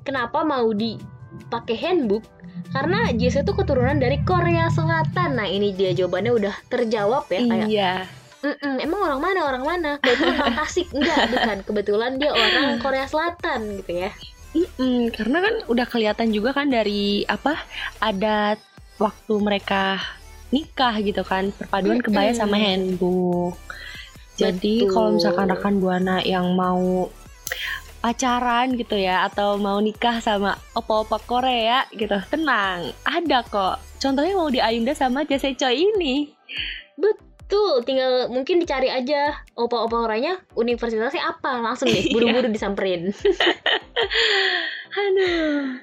Kenapa 0.07 0.47
mau 0.47 0.71
dipakai 0.71 1.75
handbook? 1.75 2.23
Karena 2.71 3.11
Jesse 3.11 3.43
tuh 3.43 3.51
keturunan 3.59 3.99
dari 3.99 4.23
Korea 4.23 4.71
Selatan. 4.71 5.43
Nah 5.43 5.47
ini 5.47 5.75
dia 5.75 5.91
jawabannya 5.91 6.31
udah 6.39 6.55
terjawab 6.71 7.27
ya 7.27 7.41
kayak 7.43 7.67
Iya. 7.67 7.93
Mm-mm, 8.45 8.75
emang 8.81 9.01
orang 9.01 9.21
mana 9.21 9.39
orang 9.49 9.63
mana? 9.65 9.91
Kebetulan 9.97 10.37
orang 10.37 10.57
Tasik. 10.61 10.87
Enggak 10.93 11.17
bukan. 11.33 11.57
Kebetulan 11.65 12.11
dia 12.21 12.31
orang 12.33 12.77
Korea 12.77 13.05
Selatan 13.09 13.81
gitu 13.81 13.91
ya. 14.07 14.11
Mm, 14.57 15.13
karena 15.13 15.37
kan 15.43 15.55
udah 15.69 15.85
kelihatan 15.85 16.29
juga 16.33 16.53
kan 16.53 16.69
dari 16.69 17.25
apa 17.25 17.57
adat 18.01 18.61
waktu 19.01 19.33
mereka 19.41 20.01
nikah 20.53 20.95
gitu 21.01 21.25
kan. 21.25 21.49
Perpaduan 21.53 22.01
kebaya 22.01 22.31
Mm-mm. 22.33 22.41
sama 22.41 22.57
handbook. 22.61 23.57
Jadi 24.37 24.85
kalau 24.85 25.17
misalkan 25.17 25.49
rekan 25.49 25.81
buana 25.81 26.21
yang 26.21 26.53
mau 26.53 27.09
pacaran 27.97 28.77
gitu 28.77 28.93
ya 28.93 29.25
atau 29.25 29.57
mau 29.57 29.81
nikah 29.81 30.21
sama 30.21 30.61
opa-opa 30.77 31.17
Korea 31.25 31.89
gitu, 31.89 32.13
tenang, 32.29 32.93
ada 33.01 33.41
kok. 33.41 33.81
Contohnya 33.97 34.37
mau 34.37 34.53
di 34.53 34.61
Ayunda 34.61 34.93
sama 34.93 35.25
Jesse 35.25 35.57
Choi 35.57 35.81
ini. 35.81 36.29
Betul, 36.93 37.26
tinggal 37.87 38.27
mungkin 38.27 38.59
dicari 38.59 38.91
aja 38.91 39.39
opa-opa 39.55 40.07
orangnya 40.11 40.43
universitasnya 40.59 41.23
apa, 41.23 41.63
langsung 41.63 41.87
deh 41.87 42.07
buru-buru 42.13 42.51
disamperin. 42.51 43.11
Aduh. 45.01 45.79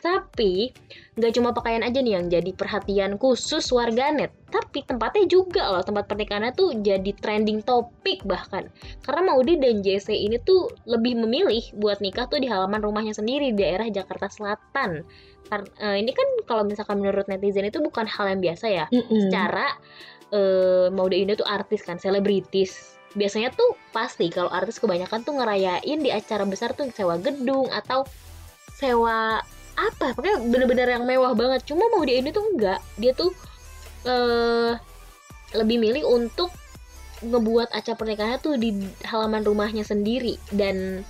Tapi 0.00 0.72
nggak 1.18 1.34
cuma 1.34 1.50
pakaian 1.50 1.82
aja 1.82 1.98
nih 1.98 2.16
yang 2.16 2.30
jadi 2.30 2.54
perhatian 2.54 3.20
khusus 3.20 3.68
warganet, 3.74 4.32
tapi 4.48 4.86
tempatnya 4.86 5.28
juga 5.28 5.68
loh 5.68 5.84
tempat 5.84 6.08
pernikahannya 6.08 6.54
tuh 6.56 6.78
jadi 6.80 7.12
trending 7.18 7.60
topik 7.66 8.24
bahkan. 8.24 8.70
Karena 9.04 9.28
Maudi 9.28 9.60
dan 9.60 9.84
JC 9.84 10.14
ini 10.14 10.40
tuh 10.40 10.72
lebih 10.88 11.18
memilih 11.18 11.60
buat 11.76 12.00
nikah 12.00 12.30
tuh 12.30 12.40
di 12.40 12.48
halaman 12.48 12.80
rumahnya 12.80 13.12
sendiri 13.12 13.52
di 13.52 13.60
daerah 13.60 13.84
Jakarta 13.90 14.30
Selatan. 14.32 15.04
Eh, 15.80 15.96
ini 16.00 16.12
kan 16.12 16.28
kalau 16.44 16.62
misalkan 16.64 17.00
menurut 17.00 17.26
netizen 17.28 17.68
itu 17.68 17.80
bukan 17.80 18.08
hal 18.08 18.32
yang 18.32 18.40
biasa 18.40 18.66
ya. 18.68 18.84
Mm-mm. 18.88 19.28
Secara 19.28 19.76
eh 20.32 20.86
Maudy 20.92 21.24
Indah 21.24 21.36
tuh 21.38 21.48
artis 21.48 21.80
kan, 21.84 21.96
selebritis. 21.96 22.96
Biasanya 23.16 23.52
tuh 23.56 23.76
pasti 23.90 24.28
kalau 24.28 24.52
artis 24.52 24.76
kebanyakan 24.76 25.24
tuh 25.24 25.40
ngerayain 25.40 25.98
di 25.98 26.12
acara 26.12 26.44
besar 26.44 26.76
tuh 26.76 26.92
sewa 26.92 27.16
gedung 27.16 27.66
atau 27.72 28.04
sewa 28.76 29.40
apa 29.78 30.12
pokoknya 30.12 30.42
bener-bener 30.44 30.88
yang 30.92 31.04
mewah 31.08 31.32
banget. 31.32 31.64
Cuma 31.64 31.88
mau 31.88 32.04
dia 32.04 32.20
ini 32.20 32.30
tuh 32.34 32.44
enggak. 32.54 32.80
Dia 33.00 33.12
tuh 33.16 33.32
eh 34.04 34.72
lebih 35.56 35.80
milih 35.80 36.04
untuk 36.04 36.52
ngebuat 37.24 37.74
acara 37.74 37.96
pernikahannya 37.98 38.38
tuh 38.38 38.54
di 38.60 38.76
halaman 39.08 39.42
rumahnya 39.42 39.82
sendiri. 39.82 40.36
Dan 40.52 41.02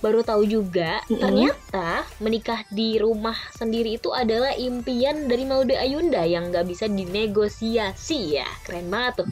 baru 0.00 0.20
tahu 0.20 0.42
juga 0.44 1.00
Mm-mm. 1.06 1.20
ternyata 1.20 1.88
menikah 2.18 2.64
di 2.68 2.96
rumah 2.96 3.36
sendiri 3.52 3.96
itu 3.96 4.10
adalah 4.10 4.52
impian 4.52 5.24
dari 5.24 5.44
Maude 5.44 5.76
Ayunda 5.76 6.24
yang 6.24 6.48
nggak 6.48 6.64
bisa 6.64 6.88
dinegosiasi 6.88 8.36
ya 8.36 8.48
keren 8.64 8.88
banget 8.88 9.24
tuh 9.24 9.28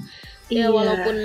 ya 0.49 0.65
Iya. 0.65 0.73
walaupun 0.73 1.17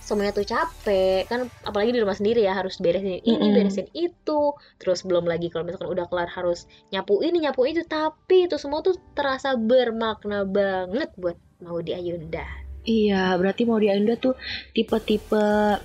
semuanya 0.00 0.32
tuh 0.32 0.42
capek 0.42 1.28
kan 1.28 1.52
apalagi 1.62 1.92
di 1.92 2.00
rumah 2.00 2.16
sendiri 2.16 2.40
ya 2.40 2.56
harus 2.56 2.80
beresin 2.80 3.20
ini 3.20 3.28
Mm-mm. 3.28 3.52
beresin 3.52 3.86
itu 3.92 4.56
terus 4.76 5.04
belum 5.04 5.28
lagi 5.28 5.52
kalau 5.52 5.68
misalkan 5.68 5.92
udah 5.92 6.08
kelar 6.08 6.26
harus 6.26 6.64
nyapu 6.88 7.20
ini 7.20 7.44
nyapu 7.44 7.68
itu 7.68 7.84
tapi 7.84 8.48
itu 8.48 8.56
semua 8.56 8.80
tuh 8.80 8.96
terasa 9.12 9.52
bermakna 9.54 10.42
banget 10.42 11.12
buat 11.14 11.36
Maudi 11.60 11.92
Ayunda 11.92 12.46
Iya, 12.82 13.36
berarti 13.36 13.68
mau 13.68 13.76
di 13.76 13.92
Ayunda 13.92 14.16
tuh 14.16 14.32
tipe-tipe 14.72 15.76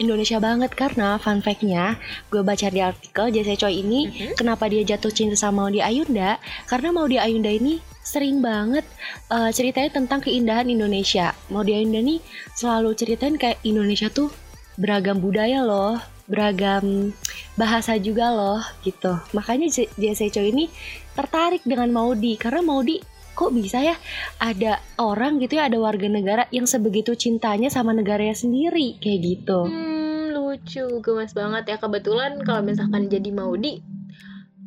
Indonesia 0.00 0.40
banget 0.40 0.72
karena 0.72 1.20
fun 1.20 1.44
fact-nya 1.44 2.00
gue 2.32 2.40
baca 2.40 2.66
di 2.72 2.80
artikel 2.80 3.28
Jesse 3.28 3.54
Choi 3.54 3.84
ini 3.84 4.08
Mhm. 4.08 4.34
kenapa 4.34 4.64
dia 4.66 4.80
jatuh 4.82 5.12
cinta 5.12 5.36
sama 5.36 5.68
Maudi 5.68 5.84
Ayunda? 5.84 6.40
Karena 6.64 6.88
Maudi 6.88 7.20
Ayunda 7.20 7.52
ini 7.52 7.78
sering 8.00 8.40
banget 8.40 8.82
eh, 9.28 9.50
ceritanya 9.52 9.92
tentang 9.92 10.24
keindahan 10.24 10.66
Indonesia. 10.66 11.36
Maudi 11.52 11.76
Ayunda 11.76 12.00
nih 12.00 12.18
selalu 12.56 12.96
ceritain 12.96 13.36
kayak 13.36 13.60
Indonesia 13.62 14.08
tuh 14.08 14.32
beragam 14.80 15.20
budaya 15.20 15.60
loh 15.60 16.00
beragam 16.24 17.10
bahasa 17.58 17.98
juga 17.98 18.30
loh 18.30 18.62
gitu. 18.86 19.18
Makanya 19.34 19.66
Jesse 19.98 20.30
Choi 20.30 20.54
ini 20.54 20.70
tertarik 21.12 21.60
dengan 21.66 21.90
Maudi 21.90 22.38
karena 22.38 22.62
Maudi 22.62 23.02
kok 23.32 23.50
bisa 23.50 23.78
ya 23.78 23.96
ada 24.36 24.78
orang 24.96 25.38
gitu 25.38 25.54
ya 25.54 25.66
ada 25.66 25.76
warga 25.76 26.06
negara 26.06 26.44
yang 26.50 26.64
sebegitu 26.64 27.14
cintanya 27.14 27.66
sama 27.66 27.90
negaranya 27.90 28.34
sendiri 28.34 28.96
kayak 28.96 29.20
gitu. 29.22 29.64
Hmm, 29.64 30.30
lucu 30.30 30.84
gemas 31.00 31.32
banget 31.32 31.64
ya. 31.66 31.76
Kebetulan 31.76 32.40
kalau 32.40 32.60
misalkan 32.60 33.06
jadi 33.06 33.30
Maudi 33.30 33.80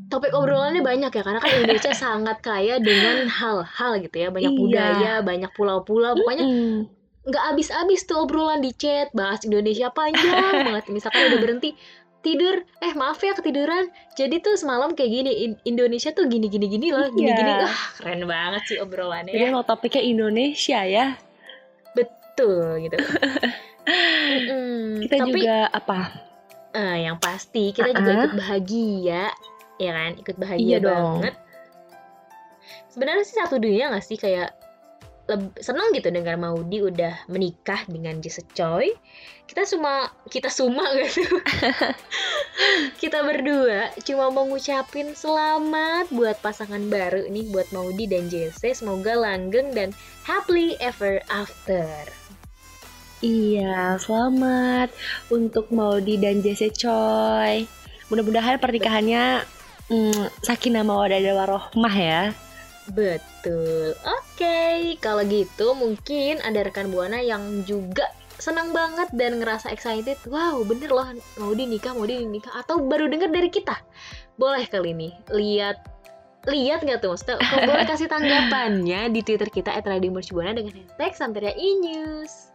topik 0.07 0.29
obrolannya 0.31 0.81
banyak 0.81 1.09
ya 1.09 1.21
karena 1.21 1.39
kan 1.39 1.51
Indonesia 1.55 1.93
sangat 2.05 2.37
kaya 2.39 2.77
dengan 2.77 3.25
hal-hal 3.25 3.91
gitu 3.99 4.15
ya. 4.15 4.29
Banyak 4.29 4.51
Iya. 4.51 4.59
budaya 4.59 5.13
banyak 5.21 5.51
pulau-pulau. 5.51 6.13
Pokoknya 6.15 6.45
Mm. 6.45 6.79
nggak 7.23 7.43
habis-habis 7.45 8.03
tuh 8.03 8.19
obrolan 8.19 8.59
di 8.59 8.73
chat 8.73 9.07
bahas 9.11 9.41
Indonesia 9.41 9.87
panjang 9.89 10.27
banget. 10.67 10.89
Misalkan 10.89 11.29
udah 11.29 11.39
berhenti 11.39 11.71
tidur 12.23 12.55
eh 12.79 12.93
maaf 12.93 13.19
ya 13.19 13.35
ketiduran 13.35 13.87
jadi 14.13 14.39
tuh 14.39 14.55
semalam 14.55 14.91
kayak 14.91 15.11
gini 15.13 15.31
In- 15.43 15.61
Indonesia 15.67 16.09
tuh 16.09 16.25
gini 16.25 16.47
gini 16.47 16.65
gini 16.67 16.87
loh 16.89 17.07
gini 17.09 17.29
gini 17.29 17.51
Iya. 17.51 17.61
wah 17.61 17.79
keren 17.95 18.23
banget 18.23 18.61
sih 18.65 18.77
obrolannya 18.79 19.29
jadi 19.29 19.45
ya. 19.45 19.51
mau 19.51 19.61
topiknya 19.61 20.01
Indonesia 20.01 20.79
ya 20.81 21.05
betul 21.93 22.55
gitu 22.81 22.95
Mm-mm. 23.83 25.03
kita 25.03 25.15
tapi 25.19 25.31
juga 25.37 25.67
apa 25.69 25.99
eh, 26.71 27.03
yang 27.03 27.19
pasti 27.19 27.69
kita 27.69 27.91
juga 27.91 28.01
Ah-ah. 28.07 28.19
ikut 28.21 28.33
bahagia 28.33 29.23
ya 29.75 29.91
kan 29.91 30.11
ikut 30.15 30.35
bahagia 30.39 30.65
Iya 30.65 30.77
dong. 30.79 31.19
banget 31.19 31.35
sebenarnya 32.87 33.23
sih 33.23 33.35
satu 33.35 33.57
dunia 33.57 33.91
gak 33.91 34.01
sih 34.01 34.15
kayak 34.15 34.55
seneng 35.55 35.95
gitu 35.95 36.11
dengar 36.11 36.35
Maudi 36.35 36.83
udah 36.83 37.23
menikah 37.31 37.87
dengan 37.87 38.19
Jesse 38.19 38.43
Choi. 38.51 38.91
Kita 39.47 39.63
semua 39.63 40.11
kita 40.27 40.51
semua 40.51 40.83
gitu. 40.99 41.23
Kita 42.99 43.23
berdua 43.23 43.95
cuma 44.03 44.27
mau 44.31 44.43
ngucapin 44.47 45.15
selamat 45.15 46.11
buat 46.11 46.35
pasangan 46.43 46.83
baru 46.91 47.31
nih 47.31 47.55
buat 47.55 47.71
Maudi 47.71 48.05
dan 48.07 48.27
Jesse 48.27 48.75
semoga 48.75 49.15
langgeng 49.15 49.71
dan 49.71 49.95
happily 50.27 50.75
ever 50.83 51.23
after. 51.31 51.87
Iya 53.23 53.95
selamat 54.03 54.91
untuk 55.31 55.71
Maudi 55.71 56.19
dan 56.19 56.43
Jesse 56.43 56.67
Choi. 56.75 57.63
Mudah-mudahan 58.11 58.59
pernikahannya 58.59 59.47
mm, 59.87 60.43
sakinah 60.43 60.83
mawaddah 60.83 61.23
warohmah 61.31 61.95
ya 61.95 62.21
Betul. 62.91 63.95
Oke, 64.03 64.99
kalau 64.99 65.23
gitu 65.23 65.71
mungkin 65.77 66.43
ada 66.43 66.67
rekan 66.67 66.91
buana 66.91 67.23
yang 67.23 67.63
juga 67.63 68.11
senang 68.41 68.75
banget 68.75 69.07
dan 69.15 69.39
ngerasa 69.39 69.71
excited. 69.71 70.19
Wow, 70.27 70.67
bener 70.67 70.91
loh 70.91 71.07
mau 71.39 71.55
nikah, 71.55 71.95
mau 71.95 72.03
nikah 72.03 72.53
atau 72.59 72.83
baru 72.83 73.07
denger 73.07 73.31
dari 73.31 73.47
kita. 73.47 73.79
Boleh 74.35 74.67
kali 74.67 74.91
ini 74.91 75.09
lihat 75.31 75.79
lihat 76.43 76.83
nggak 76.83 76.99
tuh 76.99 77.15
maksudnya 77.15 77.39
boleh 77.39 77.87
kasih 77.91 78.11
tanggapannya 78.11 79.07
di 79.15 79.23
Twitter 79.23 79.47
kita 79.47 79.79
@radiomercubuana 79.79 80.51
dengan 80.51 80.75
hashtag 80.75 81.13
Santeria 81.15 81.55
News. 81.55 82.51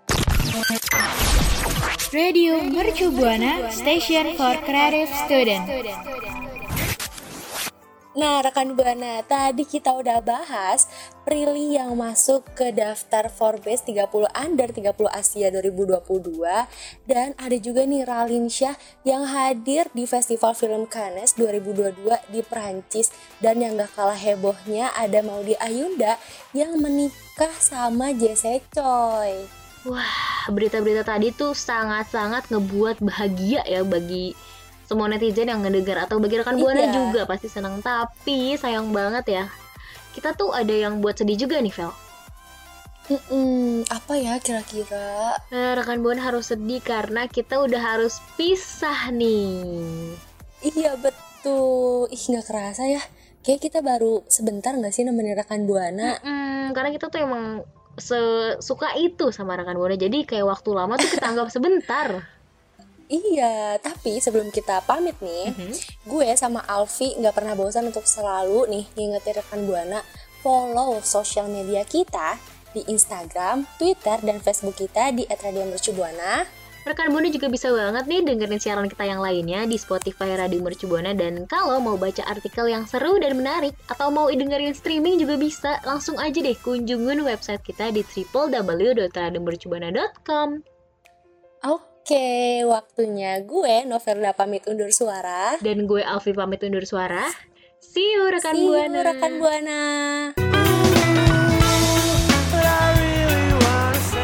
Radio 2.09 2.61
Mercu 2.65 3.13
Buana 3.13 3.69
Station 3.69 4.37
for 4.37 4.57
Creative 4.65 5.09
Student. 5.25 6.48
Nah, 8.19 8.43
rekan 8.43 8.75
Buana, 8.75 9.23
tadi 9.23 9.63
kita 9.63 9.95
udah 9.95 10.19
bahas 10.19 10.91
Prilly 11.23 11.79
yang 11.79 11.95
masuk 11.95 12.43
ke 12.51 12.75
daftar 12.75 13.31
Forbes 13.31 13.87
30 13.87 14.11
Under 14.35 14.75
30 14.75 14.91
Asia 15.07 15.55
2022 15.55 16.43
dan 17.07 17.39
ada 17.39 17.57
juga 17.63 17.87
nih 17.87 18.03
Ralin 18.03 18.51
Shah 18.51 18.75
yang 19.07 19.23
hadir 19.23 19.87
di 19.95 20.03
Festival 20.03 20.59
Film 20.59 20.91
Cannes 20.91 21.39
2022 21.39 22.35
di 22.35 22.43
Prancis 22.43 23.15
dan 23.39 23.63
yang 23.63 23.79
gak 23.79 23.95
kalah 23.95 24.19
hebohnya 24.19 24.91
ada 24.99 25.23
Maudi 25.23 25.55
Ayunda 25.63 26.19
yang 26.51 26.75
menikah 26.75 27.55
sama 27.63 28.11
Jesse 28.11 28.67
Choi. 28.75 29.47
Wah, 29.87 30.51
berita-berita 30.51 31.07
tadi 31.07 31.31
tuh 31.31 31.55
sangat-sangat 31.55 32.51
ngebuat 32.51 32.99
bahagia 32.99 33.63
ya 33.63 33.87
bagi 33.87 34.35
semua 34.89 35.05
netizen 35.07 35.47
yang 35.47 35.61
ngedengar 35.61 36.09
atau 36.09 36.17
bagi 36.17 36.41
rekan 36.41 36.57
buana 36.57 36.81
Iya. 36.83 36.93
juga 36.97 37.21
pasti 37.29 37.47
senang. 37.47 37.79
Tapi 37.79 38.57
sayang 38.57 38.89
banget 38.89 39.25
ya, 39.29 39.45
kita 40.17 40.33
tuh 40.33 40.51
ada 40.51 40.73
yang 40.73 40.99
buat 40.99 41.15
sedih 41.15 41.37
juga 41.39 41.61
nih, 41.61 41.71
Vel. 41.71 41.93
Hmm, 43.09 43.89
apa 43.89 44.21
ya 44.21 44.37
kira-kira? 44.37 45.37
Nah, 45.49 45.73
rekan 45.77 46.01
buana 46.01 46.21
harus 46.21 46.53
sedih 46.53 46.81
karena 46.81 47.25
kita 47.25 47.57
udah 47.57 47.81
harus 47.81 48.21
pisah 48.37 49.09
nih. 49.09 50.13
Iya 50.61 50.93
betul. 50.97 52.09
Ih 52.09 52.21
nggak 52.21 52.45
kerasa 52.45 52.85
ya. 52.85 53.01
Kayak 53.41 53.61
kita 53.65 53.79
baru 53.81 54.29
sebentar 54.29 54.77
nggak 54.77 54.93
sih 54.93 55.09
nemenin 55.09 55.41
rekan 55.41 55.65
Buana? 55.65 56.21
Mm, 56.21 56.77
karena 56.77 56.91
kita 56.93 57.09
tuh 57.09 57.21
emang 57.25 57.65
suka 58.61 58.93
itu 58.95 59.33
sama 59.33 59.57
rekan 59.57 59.75
buana. 59.75 59.97
Jadi 59.97 60.29
kayak 60.29 60.45
waktu 60.45 60.71
lama 60.71 61.01
tuh 61.01 61.09
kita 61.09 61.33
anggap 61.33 61.49
sebentar. 61.49 62.09
Iya, 63.09 63.81
tapi 63.81 64.21
sebelum 64.21 64.53
kita 64.53 64.85
pamit 64.85 65.17
nih, 65.25 65.49
gue 66.05 66.29
sama 66.37 66.61
Alfi 66.69 67.17
nggak 67.17 67.33
pernah 67.33 67.57
bosan 67.57 67.89
untuk 67.89 68.05
selalu 68.05 68.69
nih 68.69 68.85
ngingetin 69.01 69.41
rekan 69.41 69.65
Buana 69.65 70.05
follow 70.45 71.01
sosial 71.01 71.49
media 71.49 71.89
kita 71.89 72.37
di 72.77 72.85
Instagram, 72.85 73.65
Twitter, 73.81 74.21
dan 74.21 74.45
Facebook 74.45 74.77
kita 74.77 75.17
di 75.17 75.25
@radiomercubuana. 75.25 76.59
Rekan 76.89 77.13
Buana 77.13 77.29
juga 77.29 77.53
bisa 77.53 77.69
banget 77.69 78.09
nih 78.09 78.25
dengerin 78.25 78.61
siaran 78.61 78.89
kita 78.89 79.05
yang 79.05 79.21
lainnya 79.21 79.69
di 79.69 79.77
Spotify 79.77 80.41
Radio 80.41 80.65
Mercu 80.65 80.89
Buana 80.89 81.13
dan 81.13 81.45
kalau 81.45 81.77
mau 81.85 82.01
baca 82.01 82.25
artikel 82.25 82.73
yang 82.73 82.89
seru 82.89 83.21
dan 83.21 83.37
menarik 83.37 83.77
atau 83.93 84.09
mau 84.09 84.33
dengerin 84.33 84.73
streaming 84.73 85.21
juga 85.21 85.37
bisa 85.37 85.85
langsung 85.85 86.17
aja 86.17 86.41
deh 86.41 86.57
kunjungin 86.65 87.21
website 87.25 87.61
kita 87.61 87.93
di 87.93 88.01
www.radiomercubuana.com. 88.05 90.78
Oke, 92.09 92.65
waktunya 92.65 93.37
gue 93.45 93.85
Novelda 93.85 94.33
pamit 94.33 94.65
undur 94.65 94.89
suara. 94.89 95.61
Dan 95.61 95.85
gue 95.85 96.01
Alfi 96.01 96.33
pamit 96.33 96.65
undur 96.65 96.81
suara. 96.89 97.29
See 97.85 98.17
you 98.17 98.33
rekan 98.33 98.57
See 98.57 98.65
you, 98.65 98.73
Buana. 98.73 99.01
rekan 99.13 99.33
Buana. 99.37 99.83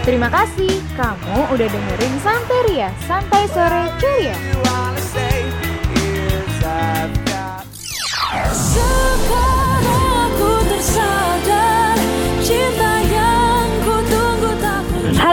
Terima 0.00 0.32
kasih 0.32 0.80
kamu 0.96 1.36
udah 1.52 1.68
dengerin 1.68 2.14
Santeria, 2.24 2.88
Santai 3.04 3.44
Sore 3.52 3.92
Ceria. 4.00 4.36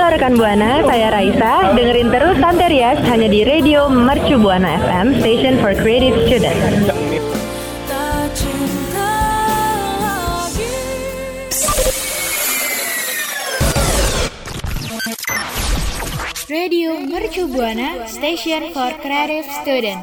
Halo 0.01 0.17
rekan 0.17 0.33
Buana, 0.33 0.81
saya 0.81 1.13
Raisa. 1.13 1.77
Dengerin 1.77 2.09
terus 2.09 2.33
Santerias 2.41 2.97
hanya 3.05 3.29
di 3.29 3.45
Radio 3.45 3.85
Mercu 3.85 4.33
Buana 4.41 4.81
FM, 4.81 5.21
Station 5.21 5.61
for 5.61 5.77
Creative 5.77 6.17
Students. 6.25 6.89
Radio 16.49 16.97
Mercu 17.05 17.45
Buana, 17.45 18.01
Station 18.09 18.73
for 18.73 18.89
Creative 19.05 19.45
Student. 19.61 20.01